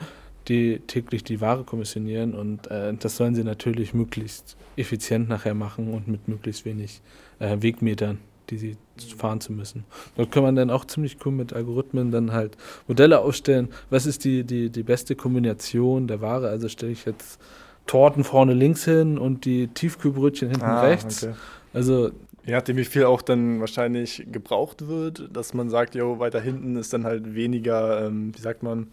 die 0.47 0.79
täglich 0.87 1.23
die 1.23 1.41
Ware 1.41 1.63
kommissionieren 1.63 2.33
und 2.33 2.69
äh, 2.71 2.93
das 2.93 3.17
sollen 3.17 3.35
sie 3.35 3.43
natürlich 3.43 3.93
möglichst 3.93 4.57
effizient 4.75 5.29
nachher 5.29 5.53
machen 5.53 5.93
und 5.93 6.07
mit 6.07 6.27
möglichst 6.27 6.65
wenig 6.65 7.01
äh, 7.39 7.57
Wegmetern 7.59 8.19
die 8.49 8.57
sie 8.57 8.77
fahren 9.15 9.41
zu 9.41 9.53
müssen. 9.53 9.85
Dort 10.15 10.31
kann 10.31 10.43
man 10.43 10.55
dann 10.55 10.69
auch 10.69 10.85
ziemlich 10.85 11.17
cool 11.25 11.31
mit 11.31 11.53
Algorithmen 11.53 12.11
dann 12.11 12.31
halt 12.31 12.57
Modelle 12.87 13.19
aufstellen. 13.19 13.69
Was 13.89 14.05
ist 14.05 14.25
die, 14.25 14.43
die, 14.43 14.69
die 14.69 14.83
beste 14.83 15.15
Kombination 15.15 16.07
der 16.07 16.21
Ware? 16.21 16.49
Also 16.49 16.67
stelle 16.67 16.91
ich 16.91 17.05
jetzt 17.05 17.39
Torten 17.85 18.23
vorne 18.23 18.53
links 18.53 18.85
hin 18.85 19.17
und 19.17 19.45
die 19.45 19.67
Tiefkühlbrötchen 19.67 20.49
hinten 20.49 20.65
ah, 20.65 20.81
rechts. 20.81 21.23
Okay. 21.23 21.33
Also 21.73 22.11
Je 22.45 22.53
nachdem, 22.53 22.77
wie 22.77 22.85
viel 22.85 23.03
auch 23.03 23.21
dann 23.21 23.59
wahrscheinlich 23.59 24.25
gebraucht 24.31 24.87
wird, 24.87 25.29
dass 25.35 25.53
man 25.53 25.69
sagt, 25.69 25.93
jo, 25.93 26.17
weiter 26.17 26.39
hinten 26.39 26.77
ist 26.77 26.93
dann 26.93 27.03
halt 27.03 27.35
weniger, 27.35 28.07
ähm, 28.07 28.31
wie 28.35 28.41
sagt 28.41 28.63
man, 28.63 28.87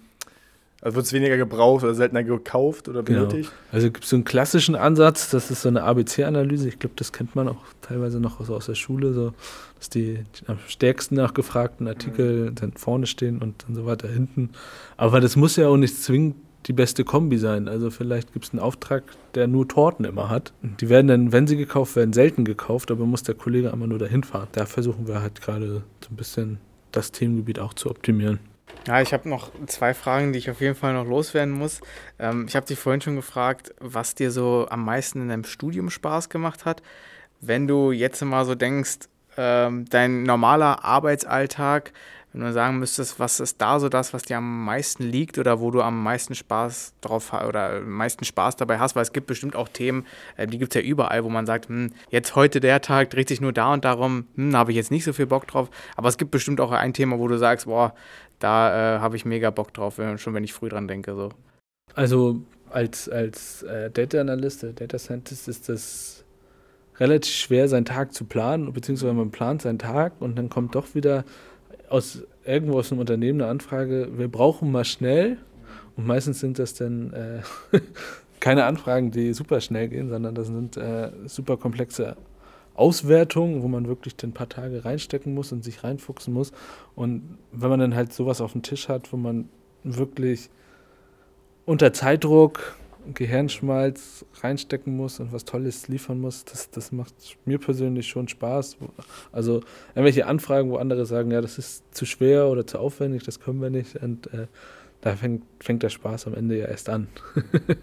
also 0.86 0.94
wird 0.94 1.06
es 1.06 1.12
weniger 1.12 1.36
gebraucht 1.36 1.82
oder 1.82 1.96
seltener 1.96 2.22
gekauft 2.22 2.88
oder 2.88 3.02
genau. 3.02 3.26
benötigt? 3.26 3.50
Genau. 3.50 3.72
Also 3.72 3.90
gibt 3.90 4.04
es 4.04 4.10
so 4.10 4.14
einen 4.14 4.24
klassischen 4.24 4.76
Ansatz, 4.76 5.30
das 5.30 5.50
ist 5.50 5.62
so 5.62 5.68
eine 5.68 5.82
ABC-Analyse. 5.82 6.68
Ich 6.68 6.78
glaube, 6.78 6.94
das 6.94 7.12
kennt 7.12 7.34
man 7.34 7.48
auch 7.48 7.64
teilweise 7.82 8.20
noch 8.20 8.38
aus, 8.38 8.50
aus 8.50 8.66
der 8.66 8.76
Schule, 8.76 9.12
so, 9.12 9.32
dass 9.78 9.90
die, 9.90 10.20
die 10.20 10.48
am 10.48 10.58
stärksten 10.68 11.16
nachgefragten 11.16 11.88
Artikel 11.88 12.50
mhm. 12.50 12.54
dann 12.54 12.72
vorne 12.74 13.08
stehen 13.08 13.42
und 13.42 13.64
dann 13.66 13.74
so 13.74 13.84
weiter 13.84 14.06
hinten. 14.06 14.50
Aber 14.96 15.20
das 15.20 15.34
muss 15.34 15.56
ja 15.56 15.66
auch 15.66 15.76
nicht 15.76 16.00
zwingend 16.00 16.36
die 16.66 16.72
beste 16.72 17.02
Kombi 17.02 17.38
sein. 17.38 17.66
Also 17.66 17.90
vielleicht 17.90 18.32
gibt 18.32 18.44
es 18.44 18.52
einen 18.52 18.60
Auftrag, 18.60 19.02
der 19.34 19.48
nur 19.48 19.66
Torten 19.66 20.04
immer 20.04 20.28
hat. 20.28 20.52
Die 20.62 20.88
werden 20.88 21.08
dann, 21.08 21.32
wenn 21.32 21.48
sie 21.48 21.56
gekauft 21.56 21.96
werden, 21.96 22.12
selten 22.12 22.44
gekauft, 22.44 22.92
aber 22.92 23.06
muss 23.06 23.24
der 23.24 23.34
Kollege 23.34 23.72
einmal 23.72 23.88
nur 23.88 23.98
dahin 23.98 24.22
fahren. 24.22 24.46
Da 24.52 24.66
versuchen 24.66 25.08
wir 25.08 25.20
halt 25.20 25.40
gerade 25.42 25.82
so 26.00 26.10
ein 26.12 26.16
bisschen 26.16 26.58
das 26.92 27.10
Themengebiet 27.10 27.58
auch 27.58 27.74
zu 27.74 27.90
optimieren. 27.90 28.38
Ja, 28.86 29.00
ich 29.00 29.12
habe 29.12 29.28
noch 29.28 29.50
zwei 29.66 29.94
Fragen, 29.94 30.32
die 30.32 30.38
ich 30.38 30.48
auf 30.48 30.60
jeden 30.60 30.76
Fall 30.76 30.94
noch 30.94 31.06
loswerden 31.06 31.52
muss. 31.52 31.80
Ähm, 32.20 32.46
ich 32.48 32.54
habe 32.54 32.66
dich 32.66 32.78
vorhin 32.78 33.00
schon 33.00 33.16
gefragt, 33.16 33.74
was 33.80 34.14
dir 34.14 34.30
so 34.30 34.68
am 34.70 34.84
meisten 34.84 35.22
in 35.22 35.28
deinem 35.28 35.44
Studium 35.44 35.90
Spaß 35.90 36.28
gemacht 36.28 36.64
hat. 36.64 36.82
Wenn 37.40 37.66
du 37.66 37.90
jetzt 37.90 38.22
mal 38.22 38.44
so 38.44 38.54
denkst, 38.54 39.08
ähm, 39.36 39.86
dein 39.90 40.22
normaler 40.22 40.84
Arbeitsalltag, 40.84 41.92
wenn 42.36 42.44
du 42.44 42.52
sagen 42.52 42.78
müsstest, 42.78 43.18
was 43.18 43.40
ist 43.40 43.62
da 43.62 43.80
so 43.80 43.88
das, 43.88 44.12
was 44.12 44.22
dir 44.22 44.36
am 44.36 44.64
meisten 44.66 45.04
liegt 45.04 45.38
oder 45.38 45.58
wo 45.58 45.70
du 45.70 45.80
am 45.80 46.02
meisten 46.02 46.34
Spaß 46.34 46.92
drauf 47.00 47.32
oder 47.32 47.76
am 47.78 47.90
meisten 47.90 48.24
Spaß 48.24 48.56
dabei 48.56 48.78
hast, 48.78 48.94
weil 48.94 49.02
es 49.02 49.12
gibt 49.14 49.26
bestimmt 49.26 49.56
auch 49.56 49.68
Themen, 49.68 50.06
äh, 50.36 50.46
die 50.46 50.58
gibt 50.58 50.76
es 50.76 50.82
ja 50.82 50.86
überall, 50.86 51.24
wo 51.24 51.30
man 51.30 51.46
sagt, 51.46 51.68
hm, 51.68 51.92
jetzt 52.10 52.36
heute 52.36 52.60
der 52.60 52.82
Tag 52.82 53.10
dreht 53.10 53.28
sich 53.28 53.40
nur 53.40 53.52
da 53.52 53.72
und 53.72 53.84
darum, 53.84 54.26
hm, 54.36 54.54
habe 54.54 54.70
ich 54.70 54.76
jetzt 54.76 54.90
nicht 54.90 55.04
so 55.04 55.14
viel 55.14 55.26
Bock 55.26 55.46
drauf. 55.46 55.70
Aber 55.96 56.08
es 56.08 56.18
gibt 56.18 56.30
bestimmt 56.30 56.60
auch 56.60 56.72
ein 56.72 56.92
Thema, 56.92 57.18
wo 57.18 57.26
du 57.26 57.38
sagst, 57.38 57.64
boah, 57.64 57.94
da 58.38 58.96
äh, 58.96 59.00
habe 59.00 59.16
ich 59.16 59.24
mega 59.24 59.50
Bock 59.50 59.72
drauf, 59.72 60.00
schon 60.16 60.34
wenn 60.34 60.44
ich 60.44 60.52
früh 60.52 60.68
dran 60.68 60.88
denke. 60.88 61.14
So. 61.14 61.30
Also 61.94 62.40
als, 62.70 63.08
als 63.08 63.62
äh, 63.62 63.90
Data 63.90 64.20
Analyst, 64.20 64.64
äh, 64.64 64.72
Data 64.72 64.98
Scientist 64.98 65.48
ist 65.48 65.68
das 65.68 66.24
relativ 66.98 67.32
schwer, 67.32 67.68
seinen 67.68 67.84
Tag 67.84 68.12
zu 68.12 68.24
planen, 68.24 68.72
beziehungsweise 68.72 69.12
man 69.12 69.30
plant 69.30 69.62
seinen 69.62 69.78
Tag 69.78 70.14
und 70.20 70.36
dann 70.36 70.48
kommt 70.48 70.74
doch 70.74 70.94
wieder 70.94 71.24
aus 71.88 72.22
irgendwo 72.44 72.78
aus 72.78 72.90
einem 72.90 73.00
Unternehmen 73.00 73.40
eine 73.40 73.50
Anfrage, 73.50 74.08
wir 74.16 74.28
brauchen 74.28 74.70
mal 74.70 74.84
schnell. 74.84 75.38
Und 75.96 76.06
meistens 76.06 76.40
sind 76.40 76.58
das 76.58 76.74
dann 76.74 77.12
äh, 77.12 77.78
keine 78.40 78.64
Anfragen, 78.64 79.10
die 79.10 79.32
super 79.32 79.60
schnell 79.60 79.88
gehen, 79.88 80.08
sondern 80.08 80.34
das 80.34 80.48
sind 80.48 80.76
äh, 80.76 81.10
super 81.26 81.56
komplexe 81.56 82.16
Auswertungen, 82.76 83.62
wo 83.62 83.68
man 83.68 83.88
wirklich 83.88 84.14
ein 84.22 84.32
paar 84.32 84.48
Tage 84.48 84.84
reinstecken 84.84 85.34
muss 85.34 85.52
und 85.52 85.64
sich 85.64 85.82
reinfuchsen 85.82 86.32
muss. 86.32 86.52
Und 86.94 87.38
wenn 87.52 87.70
man 87.70 87.80
dann 87.80 87.94
halt 87.94 88.12
sowas 88.12 88.40
auf 88.40 88.52
dem 88.52 88.62
Tisch 88.62 88.88
hat, 88.88 89.12
wo 89.12 89.16
man 89.16 89.48
wirklich 89.82 90.50
unter 91.64 91.92
Zeitdruck 91.92 92.76
Gehirnschmalz 93.14 94.24
reinstecken 94.40 94.96
muss 94.96 95.20
und 95.20 95.32
was 95.32 95.44
Tolles 95.44 95.88
liefern 95.88 96.20
muss, 96.20 96.44
das, 96.44 96.70
das 96.70 96.92
macht 96.92 97.14
mir 97.44 97.58
persönlich 97.58 98.08
schon 98.08 98.28
Spaß. 98.28 98.78
Also 99.32 99.62
irgendwelche 99.90 100.26
Anfragen, 100.26 100.70
wo 100.70 100.76
andere 100.76 101.06
sagen, 101.06 101.30
ja, 101.30 101.40
das 101.40 101.58
ist 101.58 101.84
zu 101.94 102.04
schwer 102.04 102.48
oder 102.48 102.66
zu 102.66 102.78
aufwendig, 102.78 103.22
das 103.22 103.40
können 103.40 103.60
wir 103.60 103.70
nicht. 103.70 103.96
Und 103.96 104.32
äh, 104.32 104.46
da 105.00 105.14
fängt, 105.14 105.44
fängt 105.60 105.82
der 105.82 105.90
Spaß 105.90 106.26
am 106.26 106.34
Ende 106.34 106.58
ja 106.58 106.66
erst 106.66 106.88
an. 106.88 107.08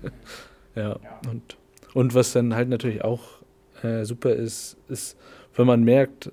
ja, 0.76 1.00
Und, 1.30 1.58
und 1.94 2.14
was 2.14 2.34
dann 2.34 2.56
halt 2.56 2.70
natürlich 2.70 3.04
auch 3.04 3.43
äh, 3.84 4.06
super 4.06 4.34
ist, 4.34 4.78
ist, 4.88 5.18
wenn 5.56 5.68
man 5.68 5.84
merkt, 5.84 6.32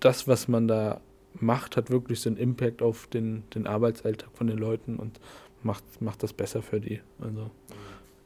das, 0.00 0.28
was 0.28 0.48
man 0.48 0.68
da 0.68 1.00
macht, 1.34 1.76
hat 1.76 1.90
wirklich 1.90 2.20
so 2.20 2.30
einen 2.30 2.38
Impact 2.38 2.82
auf 2.82 3.06
den, 3.08 3.44
den 3.54 3.66
Arbeitsalltag 3.66 4.30
von 4.34 4.46
den 4.46 4.58
Leuten 4.58 4.96
und 4.96 5.20
macht, 5.62 5.84
macht 6.00 6.22
das 6.22 6.32
besser 6.32 6.62
für 6.62 6.80
die. 6.80 7.00
Also 7.20 7.50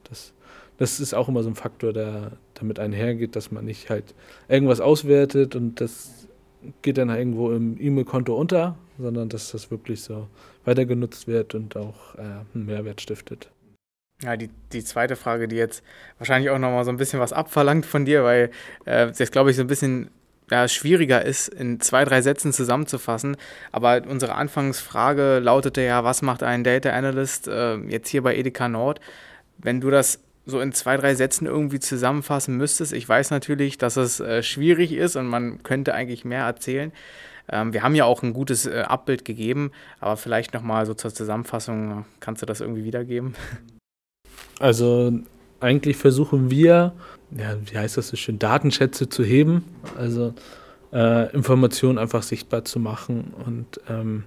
das, 0.04 0.32
das 0.78 1.00
ist 1.00 1.14
auch 1.14 1.28
immer 1.28 1.42
so 1.42 1.48
ein 1.48 1.54
Faktor, 1.54 1.92
der 1.92 2.32
damit 2.54 2.78
einhergeht, 2.78 3.36
dass 3.36 3.50
man 3.50 3.64
nicht 3.64 3.90
halt 3.90 4.14
irgendwas 4.48 4.80
auswertet 4.80 5.56
und 5.56 5.80
das 5.80 6.28
geht 6.82 6.98
dann 6.98 7.10
irgendwo 7.10 7.50
im 7.50 7.80
E-Mail-Konto 7.80 8.34
unter, 8.34 8.76
sondern 8.98 9.28
dass 9.28 9.50
das 9.50 9.70
wirklich 9.70 10.02
so 10.02 10.28
weiter 10.64 10.84
genutzt 10.84 11.26
wird 11.26 11.54
und 11.54 11.76
auch 11.76 12.14
äh, 12.16 12.20
einen 12.54 12.66
Mehrwert 12.66 13.00
stiftet. 13.00 13.50
Ja, 14.22 14.36
die, 14.36 14.50
die 14.72 14.84
zweite 14.84 15.16
Frage, 15.16 15.48
die 15.48 15.56
jetzt 15.56 15.82
wahrscheinlich 16.18 16.50
auch 16.50 16.58
nochmal 16.58 16.84
so 16.84 16.90
ein 16.90 16.96
bisschen 16.96 17.18
was 17.18 17.32
abverlangt 17.32 17.86
von 17.86 18.04
dir, 18.04 18.22
weil 18.22 18.50
äh, 18.84 19.10
das, 19.10 19.30
glaube 19.32 19.50
ich, 19.50 19.56
so 19.56 19.62
ein 19.62 19.68
bisschen 19.68 20.10
ja, 20.50 20.68
schwieriger 20.68 21.24
ist, 21.24 21.48
in 21.48 21.80
zwei, 21.80 22.04
drei 22.04 22.22
Sätzen 22.22 22.52
zusammenzufassen. 22.52 23.36
Aber 23.72 24.02
unsere 24.06 24.34
Anfangsfrage 24.34 25.40
lautete 25.40 25.82
ja, 25.82 26.04
was 26.04 26.22
macht 26.22 26.42
ein 26.42 26.62
Data 26.62 26.90
Analyst 26.90 27.48
äh, 27.48 27.76
jetzt 27.88 28.08
hier 28.08 28.22
bei 28.22 28.36
Edeka 28.36 28.68
Nord? 28.68 29.00
Wenn 29.58 29.80
du 29.80 29.90
das 29.90 30.20
so 30.44 30.60
in 30.60 30.72
zwei, 30.72 30.96
drei 30.96 31.14
Sätzen 31.14 31.46
irgendwie 31.46 31.80
zusammenfassen 31.80 32.56
müsstest, 32.56 32.92
ich 32.92 33.08
weiß 33.08 33.30
natürlich, 33.30 33.78
dass 33.78 33.96
es 33.96 34.20
äh, 34.20 34.42
schwierig 34.42 34.92
ist 34.92 35.16
und 35.16 35.26
man 35.26 35.62
könnte 35.62 35.94
eigentlich 35.94 36.24
mehr 36.24 36.44
erzählen. 36.44 36.92
Ähm, 37.48 37.72
wir 37.72 37.82
haben 37.82 37.94
ja 37.94 38.04
auch 38.04 38.22
ein 38.22 38.34
gutes 38.34 38.66
äh, 38.66 38.82
Abbild 38.82 39.24
gegeben, 39.24 39.72
aber 40.00 40.16
vielleicht 40.16 40.54
nochmal 40.54 40.86
so 40.86 40.94
zur 40.94 41.14
Zusammenfassung, 41.14 42.04
kannst 42.20 42.42
du 42.42 42.46
das 42.46 42.60
irgendwie 42.60 42.84
wiedergeben? 42.84 43.34
Also 44.62 45.12
eigentlich 45.58 45.96
versuchen 45.96 46.48
wir, 46.48 46.92
ja, 47.36 47.56
wie 47.66 47.76
heißt 47.76 47.96
das 47.96 48.08
so 48.08 48.16
schön, 48.16 48.38
Datenschätze 48.38 49.08
zu 49.08 49.24
heben, 49.24 49.64
also 49.98 50.34
äh, 50.92 51.34
Informationen 51.34 51.98
einfach 51.98 52.22
sichtbar 52.22 52.64
zu 52.64 52.78
machen 52.78 53.34
und 53.44 53.80
ähm, 53.88 54.22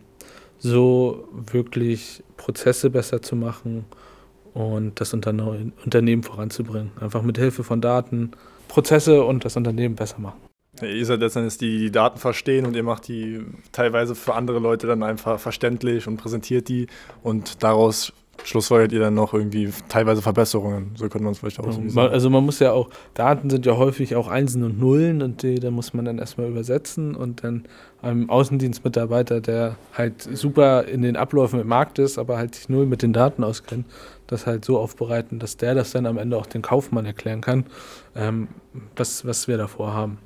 so 0.60 1.30
wirklich 1.32 2.22
Prozesse 2.36 2.90
besser 2.90 3.22
zu 3.22 3.38
machen 3.38 3.86
und 4.54 5.00
das 5.00 5.14
Unternehmen 5.14 6.24
voranzubringen. 6.24 6.92
Einfach 7.00 7.22
mit 7.22 7.38
Hilfe 7.38 7.64
von 7.64 7.80
Daten 7.80 8.32
Prozesse 8.68 9.24
und 9.24 9.46
das 9.46 9.56
Unternehmen 9.56 9.96
besser 9.96 10.20
machen. 10.20 10.42
Ja, 10.82 10.90
ihr 10.90 11.06
seid 11.06 11.22
letztendlich 11.22 11.58
die, 11.58 11.80
die 11.80 11.92
Daten 11.92 12.20
verstehen 12.20 12.66
und 12.66 12.76
ihr 12.76 12.84
macht 12.84 13.08
die 13.08 13.42
teilweise 13.72 14.16
für 14.16 14.34
andere 14.34 14.60
Leute 14.60 14.86
dann 14.86 15.02
einfach 15.02 15.40
verständlich 15.40 16.08
und 16.08 16.18
präsentiert 16.18 16.68
die 16.68 16.88
und 17.24 17.64
daraus 17.64 18.12
schlussfolgert 18.44 18.92
ihr 18.92 19.00
dann 19.00 19.14
noch 19.14 19.34
irgendwie 19.34 19.72
teilweise 19.90 20.22
Verbesserungen. 20.22 20.92
So 20.96 21.08
könnte 21.10 21.24
man 21.24 21.34
es 21.34 21.40
vielleicht 21.40 21.60
auch 21.60 21.72
so 21.72 21.82
sagen. 21.88 22.14
Also 22.14 22.30
man 22.30 22.46
muss 22.46 22.60
ja 22.60 22.72
auch, 22.72 22.90
Daten 23.14 23.50
sind 23.50 23.66
ja 23.66 23.78
häufig 23.78 24.16
auch 24.16 24.28
Einsen 24.28 24.64
und 24.64 24.80
Nullen 24.80 25.22
und 25.22 25.44
die, 25.44 25.56
da 25.56 25.72
muss 25.72 25.94
man 25.94 26.06
dann 26.06 26.20
erstmal 26.20 26.48
übersetzen 26.48 27.16
und 27.16 27.44
dann 27.44 27.66
einem 28.02 28.30
Außendienstmitarbeiter, 28.30 29.42
der 29.42 29.78
halt 29.94 30.22
super 30.22 30.86
in 30.86 31.02
den 31.02 31.16
Abläufen 31.16 31.60
im 31.60 31.68
Markt 31.68 31.98
ist, 31.98 32.18
aber 32.18 32.38
halt 32.38 32.56
sich 32.56 32.70
null 32.70 32.86
mit 32.86 33.02
den 33.02 33.14
Daten 33.14 33.44
auskennt, 33.44 33.86
das 34.28 34.46
halt 34.46 34.64
so 34.66 34.78
aufbereiten, 34.78 35.40
dass 35.40 35.58
der 35.58 35.74
das 35.74 35.92
dann 35.92 36.06
am 36.06 36.18
Ende 36.18 36.38
auch 36.38 36.46
den 36.46 36.62
Kaufmann 36.62 37.06
erklären 37.06 37.42
kann, 37.42 37.66
ähm, 38.16 38.48
was, 38.96 39.26
was 39.26 39.48
wir 39.48 39.58
davor 39.58 39.94
haben. 39.94 40.20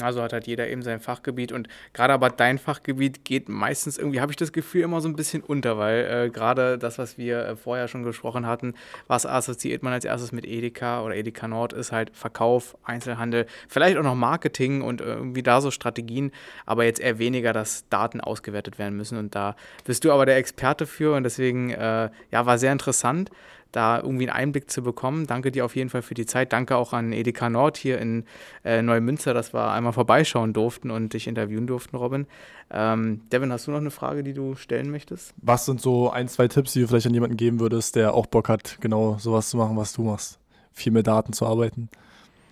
Also 0.00 0.22
hat 0.22 0.32
halt 0.32 0.46
jeder 0.46 0.68
eben 0.68 0.82
sein 0.82 1.00
Fachgebiet 1.00 1.50
und 1.50 1.68
gerade 1.92 2.12
aber 2.12 2.30
dein 2.30 2.58
Fachgebiet 2.58 3.24
geht 3.24 3.48
meistens 3.48 3.98
irgendwie, 3.98 4.20
habe 4.20 4.30
ich 4.30 4.36
das 4.36 4.52
Gefühl, 4.52 4.82
immer 4.82 5.00
so 5.00 5.08
ein 5.08 5.16
bisschen 5.16 5.42
unter, 5.42 5.78
weil 5.78 6.04
äh, 6.04 6.30
gerade 6.30 6.78
das, 6.78 6.98
was 6.98 7.18
wir 7.18 7.44
äh, 7.44 7.56
vorher 7.56 7.88
schon 7.88 8.04
gesprochen 8.04 8.46
hatten, 8.46 8.74
was 9.08 9.26
assoziiert 9.26 9.82
man 9.82 9.92
als 9.92 10.04
erstes 10.04 10.30
mit 10.30 10.46
Edeka 10.46 11.02
oder 11.02 11.16
Edeka 11.16 11.48
Nord, 11.48 11.72
ist 11.72 11.90
halt 11.90 12.14
Verkauf, 12.14 12.76
Einzelhandel, 12.84 13.46
vielleicht 13.68 13.96
auch 13.96 14.04
noch 14.04 14.14
Marketing 14.14 14.82
und 14.82 15.00
irgendwie 15.00 15.42
da 15.42 15.60
so 15.60 15.72
Strategien, 15.72 16.30
aber 16.66 16.84
jetzt 16.84 17.00
eher 17.00 17.18
weniger, 17.18 17.52
dass 17.52 17.88
Daten 17.88 18.20
ausgewertet 18.20 18.78
werden 18.78 18.96
müssen. 18.96 19.18
Und 19.18 19.34
da 19.34 19.56
bist 19.84 20.04
du 20.04 20.12
aber 20.12 20.24
der 20.24 20.36
Experte 20.36 20.86
für 20.86 21.16
und 21.16 21.24
deswegen, 21.24 21.70
äh, 21.70 22.10
ja, 22.30 22.46
war 22.46 22.58
sehr 22.58 22.72
interessant 22.72 23.30
da 23.72 23.98
irgendwie 23.98 24.28
einen 24.28 24.36
Einblick 24.36 24.70
zu 24.70 24.82
bekommen. 24.82 25.26
Danke 25.26 25.50
dir 25.50 25.64
auf 25.64 25.76
jeden 25.76 25.90
Fall 25.90 26.02
für 26.02 26.14
die 26.14 26.26
Zeit. 26.26 26.52
Danke 26.52 26.76
auch 26.76 26.92
an 26.92 27.12
Edeka 27.12 27.48
Nord 27.48 27.76
hier 27.76 27.98
in 27.98 28.24
äh, 28.64 28.82
Neumünster, 28.82 29.34
dass 29.34 29.54
wir 29.54 29.70
einmal 29.70 29.92
vorbeischauen 29.92 30.52
durften 30.52 30.90
und 30.90 31.12
dich 31.12 31.26
interviewen 31.26 31.66
durften, 31.66 31.96
Robin. 31.96 32.26
Ähm, 32.70 33.22
Devin, 33.30 33.52
hast 33.52 33.66
du 33.66 33.70
noch 33.70 33.78
eine 33.78 33.90
Frage, 33.90 34.22
die 34.22 34.32
du 34.32 34.54
stellen 34.54 34.90
möchtest? 34.90 35.34
Was 35.38 35.66
sind 35.66 35.80
so 35.80 36.10
ein, 36.10 36.28
zwei 36.28 36.48
Tipps, 36.48 36.72
die 36.72 36.80
du 36.80 36.88
vielleicht 36.88 37.06
an 37.06 37.14
jemanden 37.14 37.36
geben 37.36 37.60
würdest, 37.60 37.96
der 37.96 38.14
auch 38.14 38.26
Bock 38.26 38.48
hat, 38.48 38.78
genau 38.80 39.18
sowas 39.18 39.50
zu 39.50 39.56
machen, 39.56 39.76
was 39.76 39.92
du 39.92 40.02
machst? 40.02 40.38
Viel 40.72 40.92
mit 40.92 41.06
Daten 41.06 41.32
zu 41.32 41.46
arbeiten. 41.46 41.88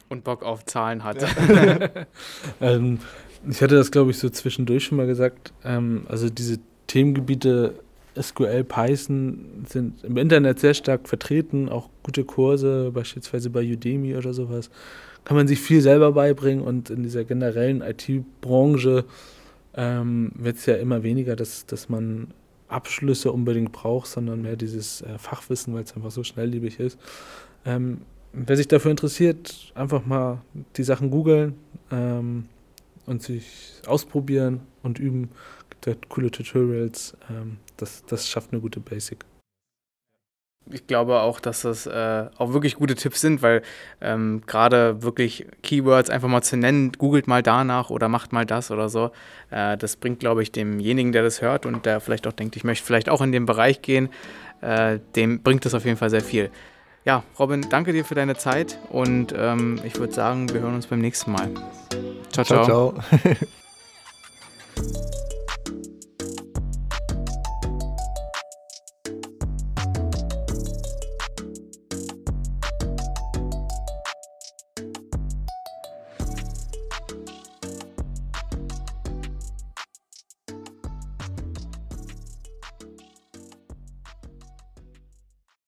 Und 0.08 0.24
Bock 0.24 0.42
auf 0.42 0.64
Zahlen 0.64 1.04
hat. 1.04 1.24
ähm, 2.60 2.98
ich 3.48 3.62
hatte 3.62 3.76
das, 3.76 3.90
glaube 3.90 4.10
ich, 4.10 4.18
so 4.18 4.28
zwischendurch 4.28 4.84
schon 4.84 4.96
mal 4.96 5.06
gesagt. 5.06 5.52
Ähm, 5.64 6.06
also 6.08 6.28
diese 6.28 6.58
Themengebiete 6.86 7.74
SQL, 8.22 8.64
Python 8.64 9.64
sind 9.68 10.04
im 10.04 10.16
Internet 10.16 10.58
sehr 10.58 10.74
stark 10.74 11.08
vertreten, 11.08 11.68
auch 11.68 11.88
gute 12.02 12.24
Kurse, 12.24 12.90
beispielsweise 12.92 13.50
bei 13.50 13.62
Udemy 13.62 14.16
oder 14.16 14.32
sowas. 14.32 14.70
Kann 15.24 15.36
man 15.36 15.48
sich 15.48 15.60
viel 15.60 15.80
selber 15.80 16.12
beibringen 16.12 16.64
und 16.64 16.90
in 16.90 17.02
dieser 17.02 17.24
generellen 17.24 17.82
IT-Branche 17.82 19.04
ähm, 19.74 20.32
wird 20.34 20.56
es 20.56 20.66
ja 20.66 20.76
immer 20.76 21.02
weniger, 21.02 21.36
dass, 21.36 21.66
dass 21.66 21.88
man 21.88 22.28
Abschlüsse 22.68 23.32
unbedingt 23.32 23.72
braucht, 23.72 24.08
sondern 24.08 24.42
mehr 24.42 24.56
dieses 24.56 25.02
äh, 25.02 25.18
Fachwissen, 25.18 25.74
weil 25.74 25.84
es 25.84 25.94
einfach 25.94 26.10
so 26.10 26.22
schnelllebig 26.22 26.80
ist. 26.80 26.98
Ähm, 27.64 27.98
wer 28.32 28.56
sich 28.56 28.68
dafür 28.68 28.90
interessiert, 28.90 29.72
einfach 29.74 30.04
mal 30.04 30.42
die 30.76 30.82
Sachen 30.82 31.10
googeln 31.10 31.54
ähm, 31.90 32.46
und 33.06 33.22
sich 33.22 33.80
ausprobieren 33.86 34.60
und 34.82 34.98
üben 34.98 35.30
coole 36.08 36.30
Tutorials. 36.30 37.16
Ähm, 37.30 37.58
das, 37.76 38.04
das 38.06 38.28
schafft 38.28 38.52
eine 38.52 38.60
gute 38.60 38.80
Basic. 38.80 39.24
Ich 40.70 40.86
glaube 40.86 41.20
auch, 41.20 41.40
dass 41.40 41.62
das 41.62 41.86
äh, 41.86 42.26
auch 42.36 42.52
wirklich 42.52 42.74
gute 42.74 42.94
Tipps 42.94 43.20
sind, 43.20 43.40
weil 43.40 43.62
ähm, 44.00 44.42
gerade 44.46 45.02
wirklich 45.02 45.46
Keywords 45.62 46.10
einfach 46.10 46.28
mal 46.28 46.42
zu 46.42 46.56
nennen, 46.56 46.92
googelt 46.92 47.26
mal 47.26 47.42
danach 47.42 47.90
oder 47.90 48.08
macht 48.08 48.32
mal 48.32 48.44
das 48.44 48.70
oder 48.70 48.88
so, 48.88 49.10
äh, 49.50 49.78
das 49.78 49.96
bringt, 49.96 50.20
glaube 50.20 50.42
ich, 50.42 50.52
demjenigen, 50.52 51.12
der 51.12 51.22
das 51.22 51.40
hört 51.40 51.64
und 51.64 51.86
der 51.86 52.00
vielleicht 52.00 52.26
auch 52.26 52.32
denkt, 52.32 52.56
ich 52.56 52.64
möchte 52.64 52.84
vielleicht 52.84 53.08
auch 53.08 53.22
in 53.22 53.32
den 53.32 53.46
Bereich 53.46 53.80
gehen, 53.80 54.10
äh, 54.60 54.98
dem 55.16 55.42
bringt 55.42 55.64
das 55.64 55.74
auf 55.74 55.84
jeden 55.86 55.96
Fall 55.96 56.10
sehr 56.10 56.22
viel. 56.22 56.50
Ja, 57.04 57.22
Robin, 57.38 57.64
danke 57.70 57.92
dir 57.92 58.04
für 58.04 58.14
deine 58.14 58.36
Zeit 58.36 58.78
und 58.90 59.32
ähm, 59.34 59.80
ich 59.84 59.98
würde 59.98 60.12
sagen, 60.12 60.52
wir 60.52 60.60
hören 60.60 60.74
uns 60.74 60.86
beim 60.86 61.00
nächsten 61.00 61.32
Mal. 61.32 61.48
ciao. 62.30 62.44
ciao. 62.44 62.64
ciao. 62.64 62.94
ciao. 63.22 63.36